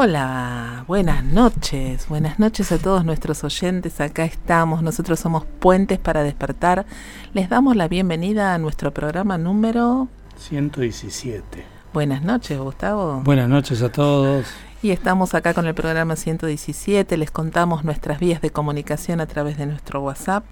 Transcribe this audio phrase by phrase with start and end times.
[0.00, 6.22] Hola, buenas noches, buenas noches a todos nuestros oyentes, acá estamos, nosotros somos Puentes para
[6.22, 6.86] Despertar,
[7.34, 10.06] les damos la bienvenida a nuestro programa número
[10.36, 11.64] 117.
[11.92, 13.22] Buenas noches, Gustavo.
[13.24, 14.46] Buenas noches a todos.
[14.82, 19.58] Y estamos acá con el programa 117, les contamos nuestras vías de comunicación a través
[19.58, 20.44] de nuestro WhatsApp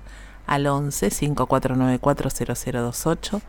[0.49, 2.31] al 11 5494
[2.83, 3.43] 0028.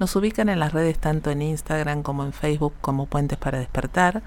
[0.00, 4.22] Nos ubican en las redes tanto en Instagram como en Facebook como Puentes para Despertar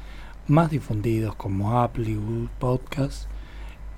[0.47, 2.17] más difundidos como Apple
[2.59, 3.27] Podcasts,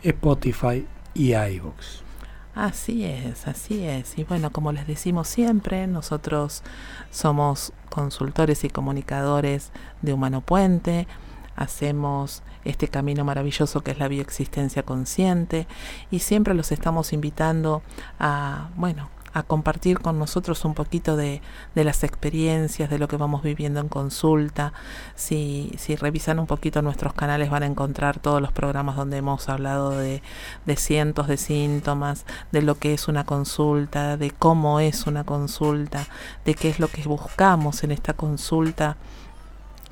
[0.04, 2.09] Spotify y iVoox.
[2.56, 4.18] Así es, así es.
[4.18, 6.64] Y bueno, como les decimos siempre, nosotros
[7.12, 11.08] somos consultores y comunicadores de Humano Puente,
[11.56, 15.68] hacemos este camino maravilloso que es la bioexistencia consciente
[16.12, 17.82] y siempre los estamos invitando
[18.20, 21.42] a, bueno, a compartir con nosotros un poquito de,
[21.76, 24.74] de, las experiencias, de lo que vamos viviendo en consulta.
[25.16, 29.50] Si, si revisan un poquito nuestros canales van a encontrar todos los programas donde hemos
[29.50, 30.22] hablado de,
[30.66, 36.08] de cientos de síntomas, de lo que es una consulta, de cómo es una consulta,
[36.46, 38.98] de qué es lo que buscamos en esta consulta,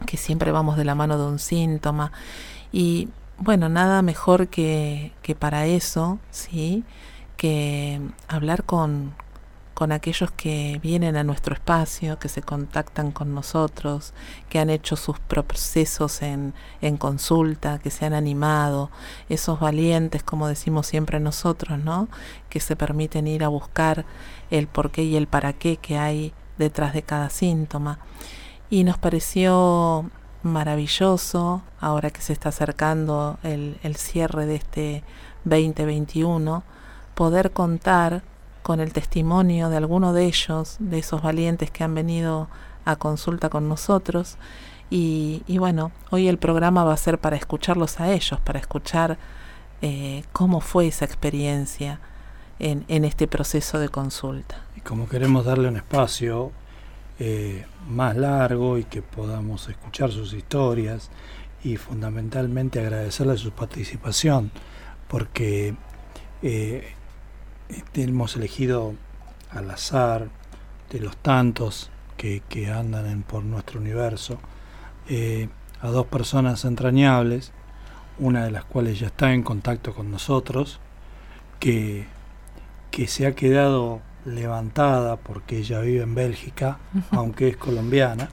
[0.06, 2.12] que siempre vamos de la mano de un síntoma.
[2.72, 6.84] Y bueno, nada mejor que, que para eso, ¿sí?
[7.38, 9.14] que hablar con,
[9.78, 14.16] con aquellos que vienen a nuestro espacio, que se contactan con nosotros,
[14.50, 16.56] que han hecho sus procesos en,
[16.98, 18.90] consulta, que se han animado,
[19.30, 22.08] esos valientes, como decimos siempre nosotros, ¿no?
[22.50, 24.06] Que se permiten ir a buscar
[24.50, 28.00] el por qué y el para qué que hay detrás de cada síntoma.
[28.72, 30.10] Y nos pareció
[30.42, 35.04] maravilloso, ahora que se está acercando el cierre de este
[35.46, 36.64] 2021,
[37.14, 38.24] poder contar
[38.68, 42.50] con el testimonio de alguno de ellos, de esos valientes que han venido
[42.84, 44.36] a consulta con nosotros.
[44.90, 49.18] Y, bueno, hoy el programa va a ser para escucharlos a ellos, para escuchar
[49.82, 52.02] eh, cómo fue esa experiencia
[52.60, 54.58] en, en, este proceso de consulta.
[54.76, 56.52] Y como queremos darle un espacio
[57.20, 61.10] eh, más largo y que podamos escuchar sus historias
[61.64, 64.52] y fundamentalmente agradecerle su participación,
[65.08, 65.74] porque
[66.42, 66.96] eh,
[67.70, 68.94] este, hemos elegido
[69.52, 70.30] al azar
[70.90, 74.40] de los tantos que, que andan en, por nuestro universo
[75.10, 75.50] eh,
[75.82, 77.52] a dos personas entrañables,
[78.20, 80.80] una de las cuales ya está en contacto con nosotros,
[81.60, 82.06] que,
[82.92, 86.80] que se ha quedado levantada porque ella vive en Bélgica,
[87.12, 88.30] aunque es colombiana,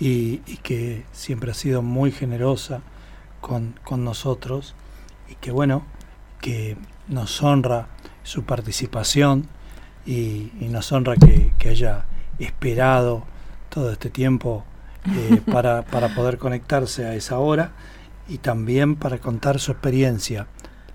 [0.00, 2.82] y, y, que siempre ha sido muy generosa
[3.40, 4.76] con, con nosotros
[5.28, 5.82] y que bueno,
[6.40, 6.76] que
[7.08, 7.88] nos honra
[8.28, 9.46] su participación
[10.04, 12.04] y, y nos honra que, que, haya
[12.38, 13.24] esperado
[13.70, 14.64] todo este tiempo
[15.06, 17.72] eh, para, para poder conectarse a esa hora
[18.28, 20.46] y también para contar su experiencia,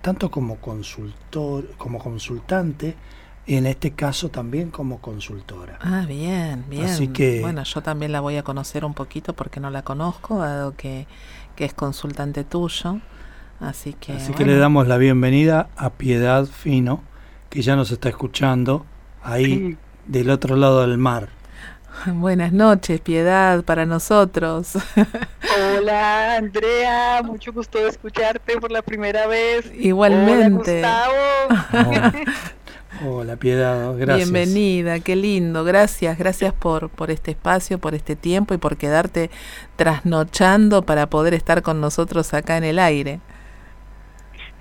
[0.03, 2.95] tanto como consultor, como consultante,
[3.47, 5.79] y en este caso también como consultora.
[5.81, 6.85] Ah, bien, bien.
[6.85, 10.37] Así que, bueno, yo también la voy a conocer un poquito porque no la conozco,
[10.37, 11.07] dado que,
[11.55, 12.99] que es consultante tuyo.
[13.59, 14.37] Así que, así bueno.
[14.37, 17.01] que le damos la bienvenida a Piedad Fino,
[17.53, 18.83] que ya nos está escuchando
[19.21, 19.77] ahí sí.
[20.07, 21.29] del otro lado del mar.
[22.07, 24.71] Buenas noches, Piedad, para nosotros.
[25.77, 29.71] Hola, Andrea, mucho gusto de escucharte por la primera vez.
[29.75, 30.79] Igualmente.
[30.79, 31.11] Hola,
[31.47, 32.25] Gustavo.
[33.05, 34.31] Hola, Piedad, gracias.
[34.31, 35.63] Bienvenida, qué lindo.
[35.63, 39.29] Gracias, gracias por, por este espacio, por este tiempo y por quedarte
[39.75, 43.19] trasnochando para poder estar con nosotros acá en el aire.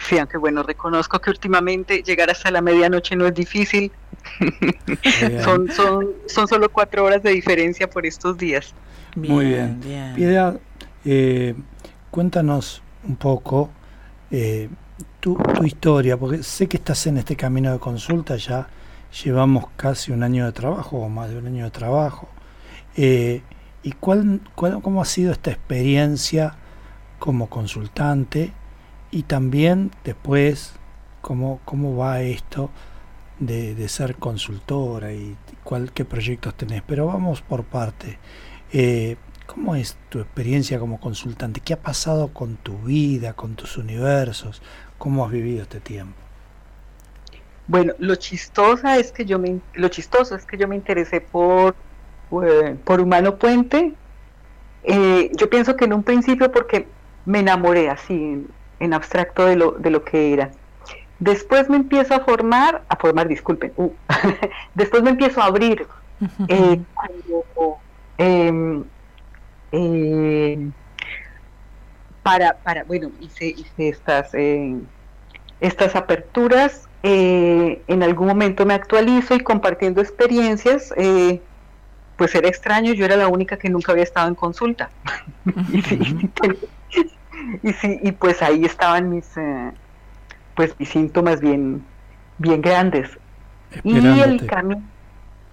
[0.08, 3.92] Sí, aunque bueno, reconozco que últimamente llegar hasta la medianoche no es difícil.
[5.44, 8.74] son, son, son solo cuatro horas de diferencia por estos días.
[9.14, 9.80] Bien, Muy bien.
[9.80, 10.14] bien.
[10.14, 10.60] Piedad,
[11.04, 11.54] eh,
[12.10, 13.70] cuéntanos un poco
[14.30, 14.68] eh,
[15.20, 18.68] tu, tu, historia, porque sé que estás en este camino de consulta, ya
[19.24, 22.28] llevamos casi un año de trabajo o más de un año de trabajo.
[22.96, 23.42] Eh,
[23.82, 26.54] ¿Y cuál, cuál, cómo ha sido esta experiencia
[27.18, 28.52] como consultante?
[29.12, 30.74] Y también después
[31.20, 32.70] cómo, cómo va esto
[33.38, 36.82] de, de, ser consultora y cuál, qué proyectos tenés.
[36.86, 38.18] Pero vamos por parte.
[38.72, 39.16] Eh,
[39.46, 41.60] ¿Cómo es tu experiencia como consultante?
[41.60, 44.62] ¿Qué ha pasado con tu vida, con tus universos?
[44.96, 46.14] ¿Cómo has vivido este tiempo?
[47.66, 51.74] Bueno, lo chistosa es que yo me, lo chistoso es que yo me interesé por,
[52.84, 53.94] por Humano Puente
[54.84, 56.88] Eh, yo pienso que en un principio porque
[57.24, 58.44] me enamoré así
[58.82, 60.50] en, abstracto de lo, de lo que era.
[61.18, 63.92] Después me empiezo a formar, a formar, disculpen, uh,
[64.74, 65.86] después me empiezo a abrir.
[66.48, 66.80] Eh,
[68.18, 68.84] em,
[69.72, 70.70] eh,
[72.22, 74.30] para, para, bueno, hice, hice estas,
[75.60, 76.88] estas aperturas.
[77.02, 80.92] en algún momento me actualizo y compartiendo experiencias
[82.16, 84.90] pues era extraño, yo era la única que nunca había estado en consulta.
[87.62, 89.72] y, sí, y, pues ahí estaban mis, eh,
[90.54, 91.84] pues mis síntomas bien,
[92.38, 93.10] bien grandes.
[93.84, 94.82] Y el camino,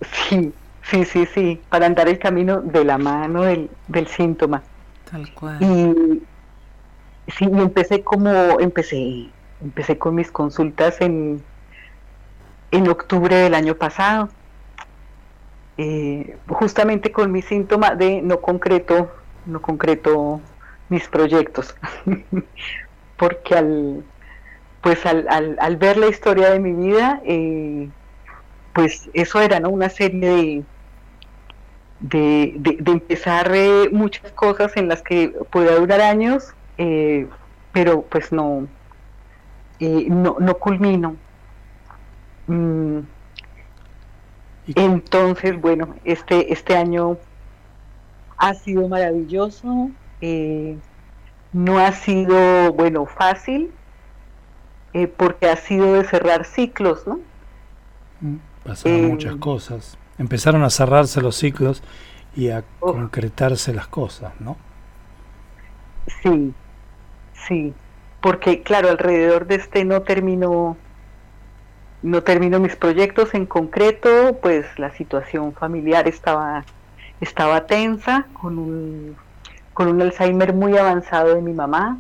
[0.02, 0.54] sí,
[0.84, 4.62] sí, sí, sí, para andar el camino de la mano del, del síntoma.
[5.10, 5.58] Tal cual.
[5.62, 6.22] Y
[7.32, 9.30] sí, y empecé como, empecé,
[9.62, 11.42] empecé con mis consultas en,
[12.72, 14.30] en octubre del año pasado
[15.82, 19.10] eh, justamente con mi síntoma de no concreto,
[19.46, 20.42] no concreto
[20.90, 21.76] mis proyectos,
[23.18, 24.04] porque al,
[24.82, 25.28] pues al,
[25.60, 27.90] al, ver la historia de mi vida, eh,
[28.74, 29.70] pues eso era ¿no?
[29.70, 30.64] una serie
[32.00, 36.54] de, de, empezar eh, muchas cosas en las que pueda durar años,
[37.74, 38.68] pero pues no,
[39.80, 41.16] no, no culmino.
[42.48, 43.02] Mm,
[44.76, 47.18] entonces, bueno, este, este año
[48.38, 49.92] ha sido maravilloso,
[50.22, 50.78] eh,
[51.54, 53.72] no ha sido, bueno, fácil,
[54.94, 57.20] eh, porque ha sido de cerrar ciclos, ¿no?
[58.22, 59.98] Mm, pasaron muchas eh, cosas.
[60.18, 61.82] Empezaron a cerrarse los ciclos
[62.36, 62.94] y a oh.
[62.94, 64.58] concretarse las cosas, ¿no?
[66.22, 66.54] Sí,
[67.48, 67.74] sí,
[68.22, 70.78] porque claro, alrededor de este no terminó
[72.02, 76.64] no termino mis proyectos en concreto, pues la situación familiar estaba,
[77.20, 79.18] estaba tensa, con un,
[79.80, 82.00] con un Alzheimer muy avanzado de mi mamá,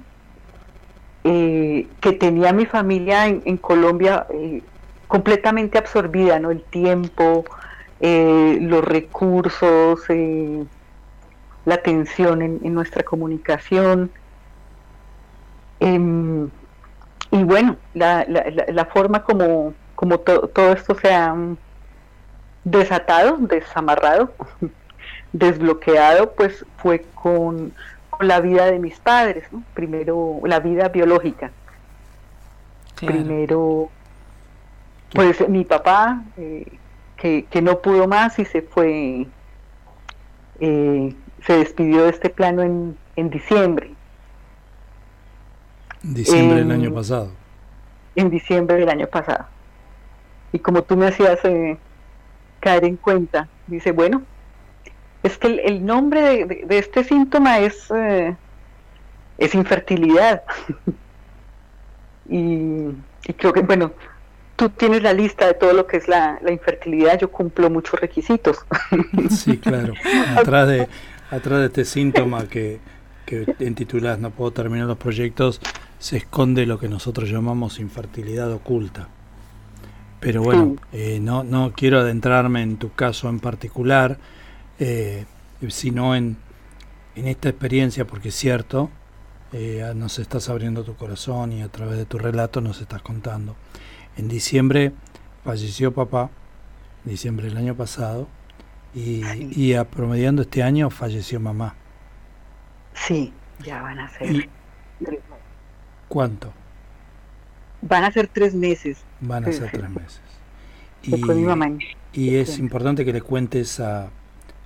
[1.23, 4.61] eh, que tenía mi familia en, Colombia eh,
[5.07, 6.51] completamente absorbida, ¿no?
[6.51, 7.45] El tiempo,
[8.01, 10.01] eh, los recursos,
[11.63, 14.11] la atención en, nuestra comunicación.
[15.79, 16.49] Em,
[17.31, 21.33] y bueno, la, forma como, como todo esto se ha
[22.65, 24.33] desatado, desamarrado,
[25.33, 27.73] desbloqueado, pues fue con,
[28.19, 31.51] la vida de mis padres, primero la vida biológica.
[32.97, 33.89] Primero,
[35.13, 36.65] pues mi papá, eh,
[37.15, 39.25] que, no pudo más y se fue,
[40.59, 41.15] eh,
[41.45, 43.91] se despidió de este plano en, en diciembre.
[46.01, 47.31] Diciembre del año pasado.
[48.15, 49.45] En diciembre del año pasado
[50.51, 51.77] y como tú me hacías eh,
[52.59, 54.23] caer en cuenta, dice, bueno,
[55.23, 58.35] es que el, nombre de, este síntoma es, eh,
[59.37, 60.43] es infertilidad.
[62.29, 62.93] y,
[63.37, 63.91] creo que, bueno,
[64.55, 68.65] tú tienes la lista de todo lo que es la, infertilidad, yo cumplo muchos requisitos.
[69.29, 69.93] sí, claro.
[70.37, 70.87] Atrás de,
[71.31, 72.79] atrás de este síntoma que,
[73.25, 73.45] que
[73.75, 75.61] titulas No puedo terminar los proyectos,
[75.99, 79.09] se esconde lo que nosotros llamamos infertilidad oculta.
[80.19, 84.17] Pero bueno, eh, no, no quiero adentrarme en tu caso en particular,
[84.79, 85.25] eh,
[85.67, 86.37] sino en,
[87.15, 88.89] en esta experiencia, porque es cierto,
[89.51, 93.55] eh, nos estás abriendo tu corazón y a través de tu relato nos estás contando.
[94.17, 94.93] En diciembre
[95.43, 96.29] falleció papá,
[97.03, 98.27] diciembre del año pasado,
[98.93, 99.21] y,
[99.55, 101.75] y a promediando este año falleció mamá.
[102.93, 103.31] Sí,
[103.63, 104.49] ya van a ser.
[106.07, 106.51] ¿Cuánto?
[107.81, 108.97] Van a ser tres meses.
[109.21, 110.21] Van a ser tres meses.
[111.03, 111.15] Y,
[112.13, 114.09] y es importante que le cuentes a,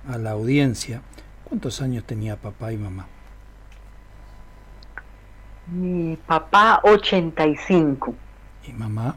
[0.08, 1.02] a la audiencia
[1.44, 3.06] cuántos años tenía papá y mamá.
[5.66, 8.14] Mi papá 85.
[8.66, 9.16] ¿Y mamá?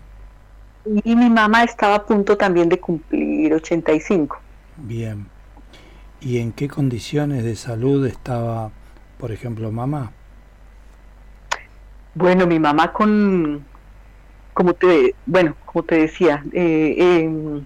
[1.03, 4.37] Y mi mamá estaba a punto también de cumplir 85.
[4.77, 5.27] Bien.
[6.21, 8.71] ¿Y en qué condiciones de salud estaba,
[9.17, 10.11] por ejemplo, mamá?
[12.15, 13.65] Bueno, mi mamá con
[14.53, 17.63] como te, bueno, como te decía, eh, em,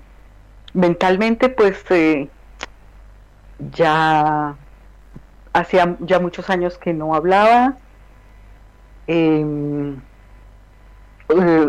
[0.74, 2.28] mentalmente pues eh,
[3.74, 4.56] ya
[5.54, 7.78] hacía ya muchos años que no hablaba.
[9.08, 9.96] Em,
[11.30, 11.68] eh,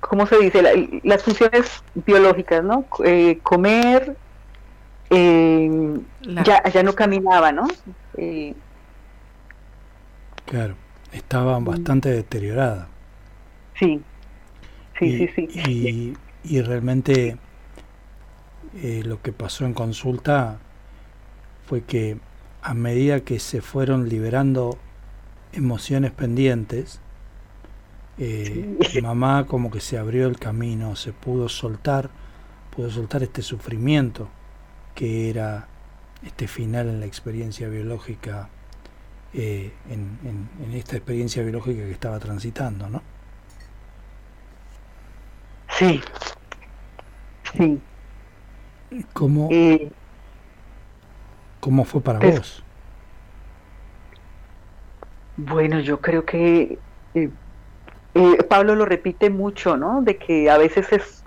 [0.00, 1.00] ¿Cómo se dice?
[1.02, 2.86] las funciones biológicas, ¿no?
[3.42, 4.16] comer,
[5.10, 6.00] em,
[6.44, 7.66] ya, ya no caminaba, ¿no?
[10.46, 10.74] claro,
[11.12, 12.88] estaba bastante deteriorada.
[13.78, 14.00] Sí,
[14.98, 16.14] sí, sí, sí.
[16.44, 17.36] Y, realmente
[18.82, 20.58] eh, lo que pasó en consulta
[21.72, 22.18] fue que
[22.60, 24.76] a medida que se fueron liberando
[25.54, 27.00] emociones pendientes,
[28.18, 32.10] eh, mamá como que se abrió el camino, se pudo soltar,
[32.76, 34.28] pudo soltar este sufrimiento
[34.94, 35.66] que era
[36.22, 38.50] este final en la experiencia biológica,
[39.32, 43.02] eh, en, esta experiencia biológica que estaba transitando, ¿no?
[45.78, 46.02] Sí,
[47.56, 47.80] sí.
[49.14, 49.90] ¿Cómo, eh,
[51.62, 52.62] ¿cómo fue para vos?
[55.36, 56.78] Bueno, yo creo que
[57.14, 57.30] eh,
[58.48, 60.02] Pablo lo repite mucho, ¿no?
[60.02, 61.22] De que a veces es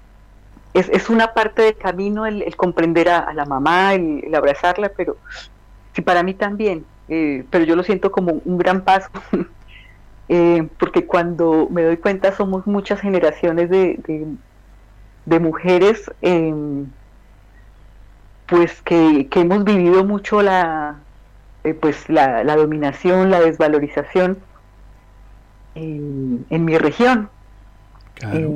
[0.75, 5.15] es, es una parte del camino el, comprender a, la mamá, el, abrazarla, pero
[5.93, 9.09] sí, para mí también, eh, pero yo lo siento como un gran paso,
[10.29, 14.35] eh, porque cuando me doy cuenta somos muchas generaciones de,
[15.25, 16.87] de, mujeres em,
[18.47, 20.97] pues que, que, hemos vivido mucho la,
[21.63, 24.37] eh, pues la, la, dominación, la desvalorización
[25.75, 27.29] en, en mi región.
[28.15, 28.51] Claro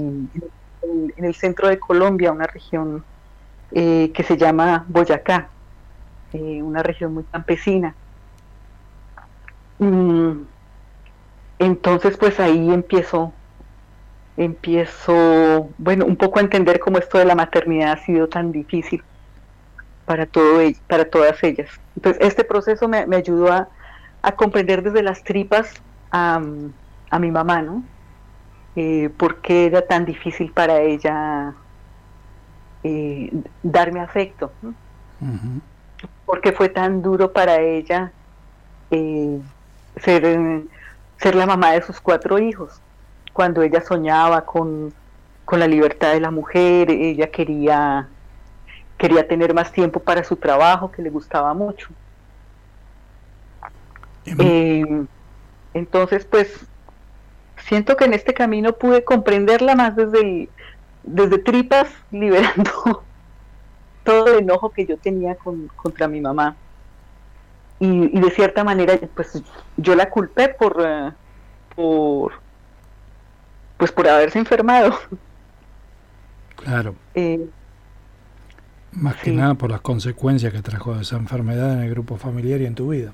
[0.81, 3.03] en, el centro de Colombia, una región
[3.71, 5.49] eh, que se llama Boyacá,
[6.33, 7.95] eh, una región muy campesina.
[9.79, 10.41] Mm,
[11.59, 13.33] entonces, pues ahí empiezo,
[14.37, 19.03] empiezo, bueno, un poco a entender cómo esto de la maternidad ha sido tan difícil
[20.09, 21.69] para todo para todas ellas.
[21.95, 23.67] Entonces, este proceso me, ayudó a,
[24.35, 25.71] comprender desde las tripas
[26.09, 26.41] a,
[27.11, 27.83] a mi mamá, ¿no?
[28.75, 31.53] eh, por qué era tan difícil para ella
[32.83, 33.29] eh,
[33.61, 34.51] darme afecto,
[36.25, 38.11] por qué fue tan duro para ella
[38.89, 39.39] eh,
[39.97, 40.63] ser,
[41.17, 42.81] ser la mamá de sus cuatro hijos,
[43.33, 44.91] cuando ella soñaba con,
[45.45, 48.07] con la libertad de la mujer, ella quería,
[48.99, 51.87] quería tener más tiempo para su trabajo, que le gustaba mucho.
[54.25, 55.05] Eh,
[55.73, 56.67] entonces, pues
[57.57, 60.49] siento que en este camino pude comprenderla más desde,
[61.03, 63.03] desde tripas, liberando
[64.03, 66.55] todo el enojo que yo tenía contra mi mamá.
[67.79, 69.41] Y, de cierta manera, pues
[69.77, 71.13] yo la culpé por, eh,
[71.73, 72.33] por,
[73.77, 74.99] pues por haberse enfermado.
[76.57, 76.93] Claro.
[77.15, 77.47] Eh,
[78.91, 82.65] más que nada por las consecuencias que trajo esa enfermedad en el grupo familiar y
[82.65, 83.11] en tu vida.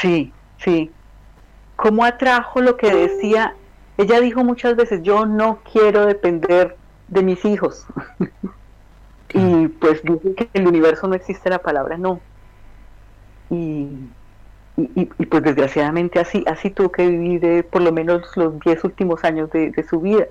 [0.00, 0.90] Sí, sí
[1.82, 3.54] cómo atrajo lo que decía,
[3.98, 6.76] ella dijo muchas veces, yo no quiero depender
[7.08, 7.86] de mis hijos.
[9.34, 12.20] y pues dice que en el universo no existe la palabra no.
[13.50, 13.88] Y,
[14.76, 19.24] y, pues desgraciadamente así, así tuvo que vivir eh, por lo menos los 10 últimos
[19.24, 20.26] años de, su vida,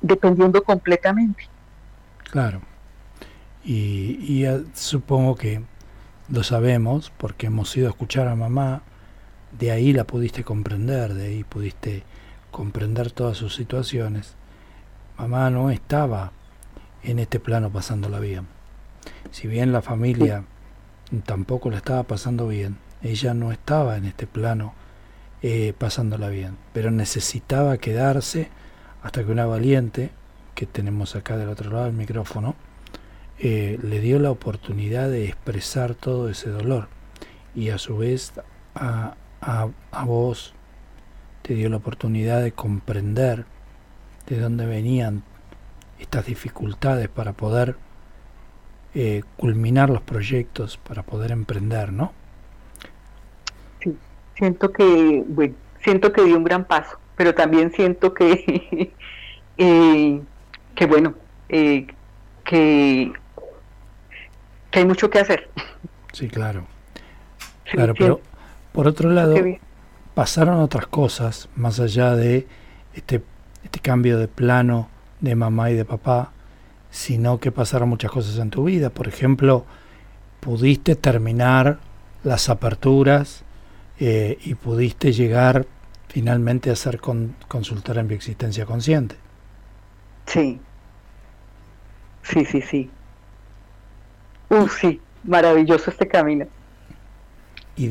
[0.00, 1.48] dependiendo completamente.
[2.30, 2.60] Claro.
[3.64, 5.62] Y, y supongo que
[6.28, 8.82] lo sabemos porque hemos ido a escuchar a mamá
[9.58, 12.04] de ahí la pudiste comprender, de ahí pudiste
[12.50, 14.34] comprender todas sus situaciones.
[15.18, 16.32] Mamá no estaba
[17.02, 18.46] en este plano pasándola bien.
[19.30, 20.44] Si bien la familia
[21.26, 24.74] tampoco la estaba pasando bien, ella no estaba en este plano
[25.42, 28.48] eh, pasándola bien, pero necesitaba quedarse
[29.02, 30.10] hasta que una valiente,
[30.54, 32.54] que tenemos acá del otro lado del micrófono,
[33.42, 36.88] eh, le dio la oportunidad de expresar todo ese dolor
[37.56, 38.32] y a su vez
[38.74, 40.54] a, a, vos
[41.42, 43.44] te dio la oportunidad de comprender
[44.26, 45.24] de dónde venían
[45.98, 47.76] estas dificultades para poder
[48.94, 52.12] eh, culminar los proyectos, para poder emprender, ¿no?
[53.80, 53.96] Sí,
[54.36, 58.92] siento que, bueno, siento que dio un gran paso, pero también siento que,
[59.58, 60.20] eh,
[60.76, 61.14] que bueno,
[61.48, 61.88] eh,
[62.44, 63.12] que,
[64.72, 65.48] que hay mucho que hacer.
[66.12, 66.66] Sí, claro.
[67.70, 68.20] claro, pero
[68.72, 69.36] por otro lado,
[70.14, 72.48] pasaron otras cosas más allá de
[72.94, 73.22] este,
[73.62, 74.88] este cambio de plano
[75.20, 76.32] de mamá y de papá,
[76.90, 78.90] sino que pasaron muchas cosas en tu vida.
[78.90, 79.64] Por ejemplo,
[80.40, 81.78] pudiste terminar
[82.24, 83.44] las aperturas
[84.00, 85.66] eh, y pudiste llegar
[86.08, 89.16] finalmente a ser con, consultora en bioexistencia consciente.
[90.26, 90.60] Sí,
[92.22, 92.90] sí, sí, sí.
[94.52, 96.46] Uh, sí, maravilloso este camino.
[97.74, 97.88] Y,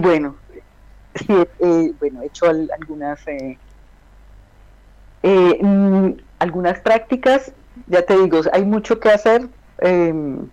[0.00, 0.34] bueno,
[1.14, 1.26] sí,
[1.60, 3.56] eh, bueno, he hecho algunas eh,
[5.22, 7.52] eh, mm, algunas prácticas,
[7.86, 10.48] ya te digo, hay mucho que hacer em,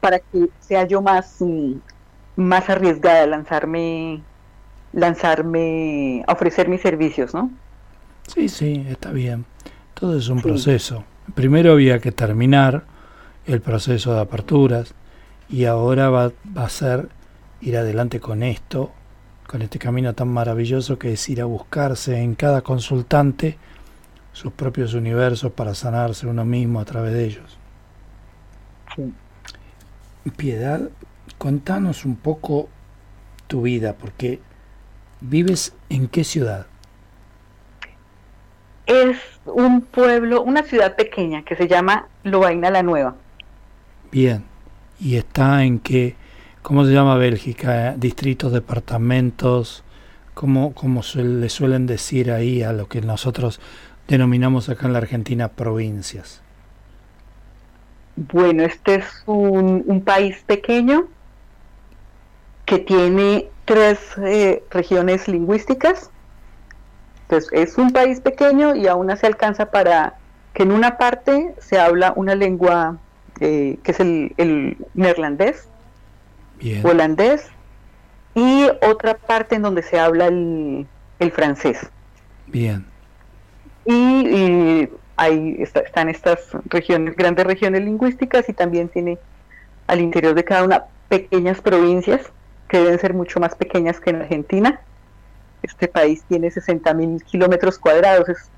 [0.00, 1.74] para que sea yo más, mm,
[2.36, 4.22] más arriesgada lanzarme,
[4.94, 7.50] lanzarme, a ofrecer mis servicios, ¿no?
[8.26, 9.44] Sí, sí, está bien.
[9.92, 11.04] Todo es un proceso.
[11.34, 12.84] Primero había que terminar
[13.46, 14.94] el proceso de aperturas
[15.48, 17.08] y ahora va, va a ser
[17.60, 18.92] ir adelante con esto,
[19.46, 23.58] con este camino tan maravilloso que es ir a buscarse en cada consultante
[24.32, 27.58] sus propios universos para sanarse uno mismo a través de ellos.
[30.36, 30.90] Piedad,
[31.38, 32.68] contanos un poco
[33.46, 34.40] tu vida, porque
[35.20, 36.66] vives en qué ciudad?
[38.86, 43.16] Es un pueblo, una ciudad pequeña que se llama Lovaina la Nueva.
[44.12, 44.44] Bien,
[45.00, 46.14] ¿y está en qué?
[46.62, 47.94] ¿Cómo se llama Bélgica?
[47.96, 49.84] ¿Distritos, departamentos?
[50.34, 53.60] ¿Cómo, cómo le suelen decir ahí a lo que nosotros
[54.08, 56.42] denominamos acá en la Argentina provincias?
[58.16, 61.06] Bueno, este es un, país pequeño
[62.64, 66.10] que tiene tres eh, regiones lingüísticas.
[67.28, 70.14] Entonces, es un país pequeño y aún se alcanza para
[70.54, 72.96] que en una parte se habla una lengua
[73.40, 75.68] eh, que es el, neerlandés,
[76.82, 77.46] holandés,
[78.34, 80.86] y otra parte en donde se habla el,
[81.18, 81.90] el francés.
[82.46, 82.86] Bien
[83.86, 89.18] y, ahí están estas regiones, grandes regiones lingüísticas y también tiene
[89.86, 92.20] al interior de cada una pequeñas provincias
[92.68, 94.80] que deben ser mucho más pequeñas que en Argentina.
[95.66, 98.50] Este país tiene 60 mil kilómetros cuadrados, es,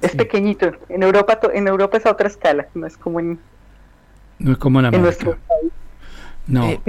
[0.00, 0.70] es pequeñito.
[0.88, 3.40] En Europa, en Europa es a otra escala, no es como en,
[4.38, 5.72] no es como en, nuestro país.
[6.46, 6.64] No.
[6.68, 6.80] Eh,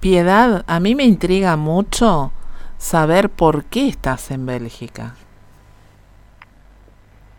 [0.00, 2.32] Piedad, a mí me intriga mucho
[2.78, 5.14] saber por qué estás en Bélgica.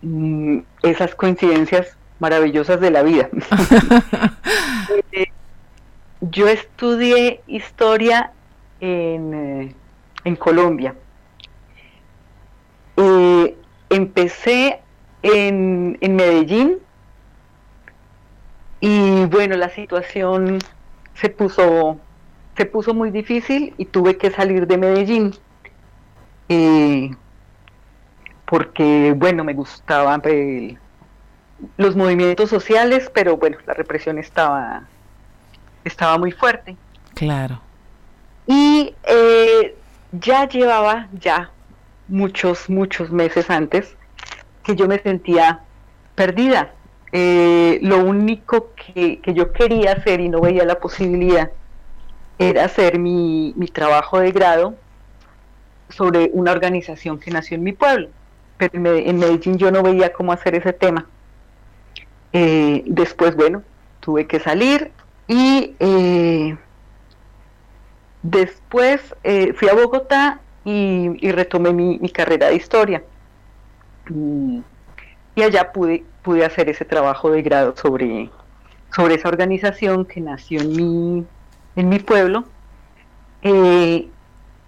[0.03, 3.29] Mm, esas coincidencias maravillosas de la vida.
[5.13, 5.27] Eh,
[6.21, 8.31] yo estudié historia
[8.81, 9.75] en, eh,
[10.23, 10.95] en Colombia.
[12.97, 13.57] Eh,
[13.89, 14.79] empecé
[15.23, 16.77] en, en Medellín
[18.79, 20.59] y bueno, la situación
[21.13, 21.99] se puso,
[22.57, 25.33] se puso muy difícil y tuve que salir de Medellín
[28.45, 30.21] porque, bueno, me gustaban
[31.77, 34.83] los movimientos sociales, pero bueno, la represión estaba,
[35.85, 36.75] estaba muy fuerte.
[37.13, 37.61] Claro.
[38.47, 39.77] Y eh,
[40.11, 41.51] ya llevaba ya
[42.07, 43.95] muchos, muchos meses antes
[44.63, 45.61] que yo me sentía
[46.15, 46.73] perdida.
[47.13, 51.51] Eh, lo único que, yo quería hacer y no veía la posibilidad
[52.39, 54.75] era hacer mi, mi trabajo de grado
[55.89, 58.09] sobre una organización que nació en mi pueblo
[58.69, 61.07] pero en Medellín yo no veía cómo hacer ese tema.
[62.31, 63.63] Eh, después, bueno,
[63.99, 64.91] tuve que salir
[65.27, 66.55] y eh,
[68.23, 73.03] después eh, fui a Bogotá y, retomé mi, carrera de historia.
[74.09, 74.63] Y,
[75.41, 76.03] allá pude,
[76.45, 78.29] hacer ese trabajo de grado sobre,
[78.95, 81.25] sobre esa organización que nació en mi,
[81.75, 82.45] en mi pueblo
[83.43, 84.11] y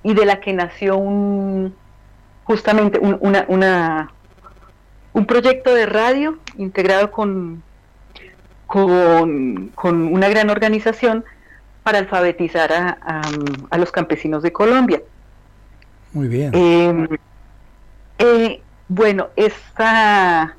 [0.03, 1.75] de la que nació un,
[2.43, 4.09] justamente un, una,
[5.13, 7.63] un proyecto de radio integrado con,
[8.67, 11.23] con, una gran organización
[11.83, 13.21] para alfabetizar a,
[13.69, 15.01] a, los campesinos de Colombia.
[16.13, 16.53] Muy bien.
[16.53, 17.07] Em,
[18.19, 20.55] eh, bueno, esa,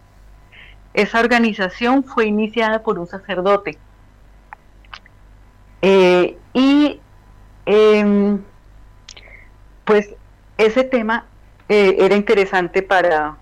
[0.92, 3.78] esa organización fue iniciada por un sacerdote.
[5.80, 7.00] Eh, y
[7.66, 8.40] em,
[9.84, 10.14] pues
[10.58, 11.26] ese tema
[11.68, 13.36] eh, era interesante para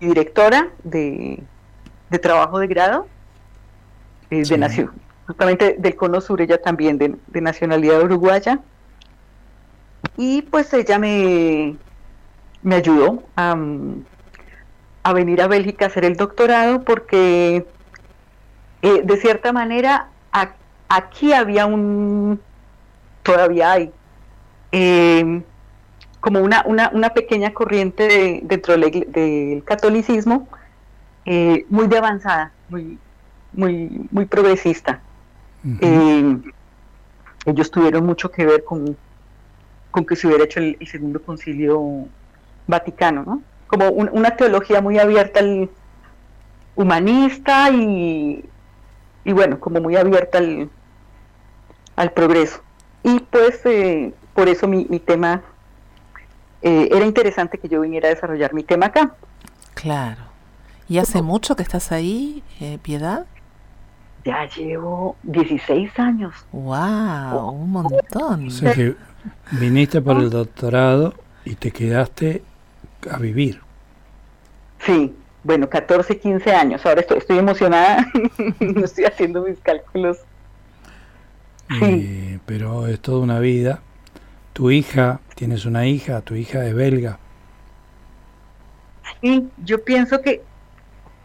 [0.00, 1.42] mi directora de,
[2.20, 3.06] trabajo de grado,
[4.28, 4.92] de nación,
[5.30, 8.58] justamente del Cono Sur, ella también de, nacionalidad uruguaya.
[10.16, 11.76] Y pues ella me,
[12.62, 13.56] me ayudó a,
[15.04, 17.64] a venir a Bélgica a hacer el doctorado porque
[18.82, 20.08] eh, de cierta manera
[20.88, 22.40] aquí había un,
[23.22, 23.92] todavía hay,
[26.18, 30.48] como una, una, una pequeña corriente dentro del, catolicismo
[31.24, 32.98] eh, muy de avanzada, muy,
[33.52, 35.00] muy, muy progresista.
[35.80, 36.38] Eh,
[37.46, 38.96] ellos tuvieron mucho que ver con,
[39.90, 42.06] con que se hubiera hecho el, segundo concilio
[42.66, 43.42] vaticano, ¿no?
[43.66, 45.70] Como una teología muy abierta al
[46.74, 48.44] humanista y,
[49.24, 50.70] y bueno, como muy abierta al,
[51.96, 52.62] al progreso.
[53.02, 55.42] Y pues eh, por eso mi, mi tema
[56.62, 59.14] eh, era interesante que yo viniera a desarrollar mi tema acá.
[59.74, 60.22] Claro.
[60.88, 63.26] ¿Y hace mucho que estás ahí, eh, Piedad?
[64.24, 66.34] Ya llevo 16 años.
[66.52, 67.50] ¡Wow!
[67.50, 68.46] Un montón.
[68.48, 68.94] O sea que
[69.52, 72.42] viniste por el doctorado y te quedaste
[73.10, 73.60] a vivir.
[74.80, 76.84] Sí, bueno, 14, 15 años.
[76.84, 78.06] Ahora estoy, estoy emocionada,
[78.60, 80.18] no estoy haciendo mis cálculos.
[81.78, 82.40] Sí.
[82.46, 83.80] pero es toda una vida.
[84.52, 87.18] Tu hija, tienes una hija, tu hija es belga.
[89.20, 90.42] Sí, yo pienso que,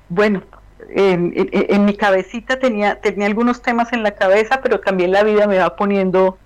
[0.10, 0.44] bueno,
[0.90, 5.58] en, mi cabecita tenía, tenía algunos temas en la cabeza, pero también la vida me
[5.58, 6.38] va poniendo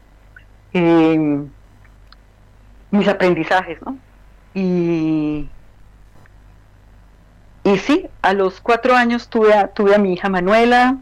[0.74, 1.44] eh,
[2.92, 3.98] mis aprendizajes, ¿no?
[4.54, 5.48] Y,
[7.64, 10.98] y sí, a los cuatro años tuve a, tuve a mi hija Manuela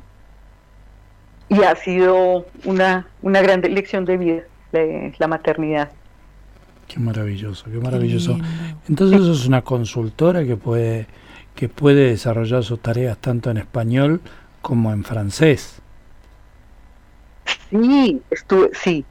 [1.49, 4.43] y ha sido una, una gran lección de vida,
[5.17, 5.91] la maternidad.
[6.87, 8.37] Qué maravilloso, qué maravilloso.
[8.87, 11.07] Entonces eso es una consultora que puede,
[11.58, 14.22] que puede desarrollar sus tareas tanto en español
[14.62, 15.82] como en francés.
[17.72, 19.04] Sí, estuve, sí.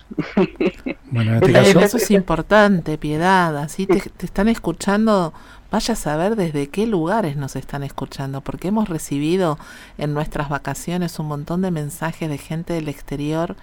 [1.11, 1.81] Bueno, en este caso...
[1.81, 3.57] Eso es importante, Piedad.
[3.59, 5.33] Así te, te, están escuchando,
[5.71, 9.59] vaya a saber desde qué lugares nos están escuchando, porque hemos recibido
[9.99, 13.57] en nuestras vacaciones un montón de mensajes de gente del exterior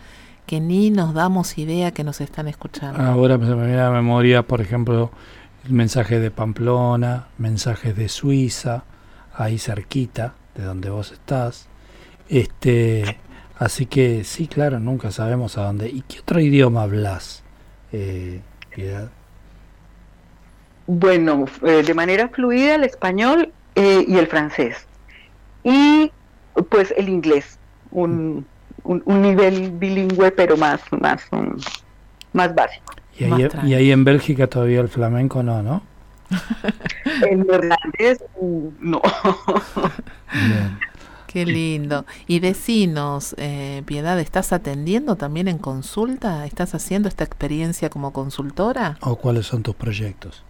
[0.45, 3.01] que ni nos damos idea que nos están escuchando.
[3.01, 5.09] Ahora me viene a la memoria, por ejemplo,
[5.65, 8.83] el mensaje de Pamplona, mensajes de Suiza,
[9.33, 11.67] ahí cerquita de donde vos estás.
[12.29, 13.17] Este,
[13.57, 15.89] así que sí, claro, nunca sabemos a dónde.
[15.89, 17.43] ¿Y qué otro idioma hablas,
[17.91, 18.41] eh,
[20.85, 24.85] Bueno, eh, de manera fluida el español eh, y el francés.
[25.63, 26.11] Y
[26.69, 27.57] pues el inglés,
[27.91, 28.45] un,
[28.83, 31.23] un, nivel bilingüe, pero más, más,
[32.33, 32.93] más básico.
[33.17, 35.83] Y ahí, y ahí en Bélgica todavía el flamenco no, ¿no?
[37.29, 38.23] el irlandés
[38.79, 39.01] no.
[41.27, 42.05] Qué lindo.
[42.27, 46.45] Y decinos, eh, Piedad, ¿estás atendiendo también en consulta?
[46.45, 48.97] ¿Estás haciendo esta experiencia como consultora?
[49.01, 50.43] ¿O cuáles son tus proyectos?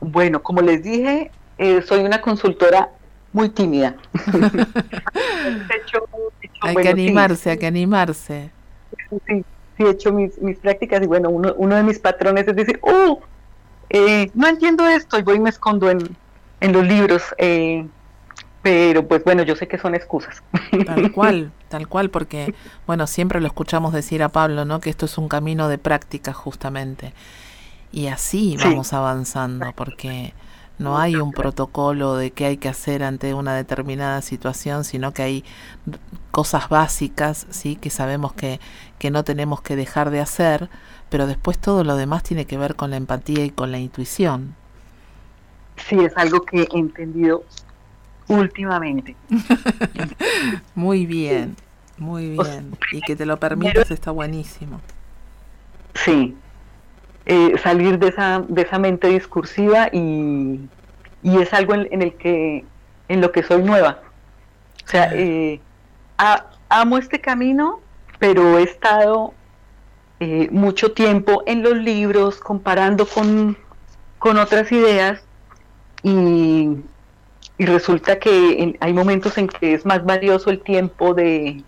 [0.00, 2.90] Bueno, como les dije, eh, soy una consultora
[3.32, 3.96] muy tímida.
[6.60, 8.50] hay que animarse, hay que animarse.
[9.26, 9.44] Sí,
[9.76, 12.78] sí, he hecho mis, mis prácticas y bueno, uno, uno de mis patrones es decir,
[12.82, 13.20] oh,
[13.90, 16.16] eh, no entiendo esto y voy y me escondo en,
[16.60, 17.22] en los libros.
[17.38, 17.86] Eh,
[18.62, 20.42] pero pues bueno, yo sé que son excusas.
[20.86, 22.52] Tal cual, tal cual, porque
[22.84, 24.80] bueno, siempre lo escuchamos decir a Pablo, ¿no?
[24.80, 27.12] Que esto es un camino de práctica justamente.
[27.92, 30.34] Y así vamos avanzando, porque
[30.78, 35.22] no hay un protocolo de qué hay que hacer ante una determinada situación, sino que
[35.22, 35.44] hay
[36.30, 38.60] cosas básicas, sí, que sabemos que,
[38.98, 40.68] que no tenemos que dejar de hacer,
[41.08, 44.54] pero después todo lo demás tiene que ver con la empatía y con la intuición.
[45.76, 47.44] Sí, es algo que he entendido
[48.28, 49.16] últimamente.
[50.74, 51.56] muy bien,
[51.96, 52.76] muy bien.
[52.92, 54.80] Y que te lo permitas está buenísimo.
[55.94, 56.36] Sí,
[57.26, 60.60] eh, salir de esa, de esa mente discursiva y,
[61.22, 62.64] y es algo en, el que,
[63.08, 64.00] en lo que soy nueva.
[64.84, 65.60] O sea, eh,
[66.68, 67.80] amo este camino,
[68.18, 69.34] pero he estado
[70.20, 73.56] eh, mucho tiempo en los libros comparando con,
[74.18, 75.22] con otras ideas
[76.02, 76.76] y,
[77.58, 81.62] y resulta que hay momentos en que es más valioso el tiempo de,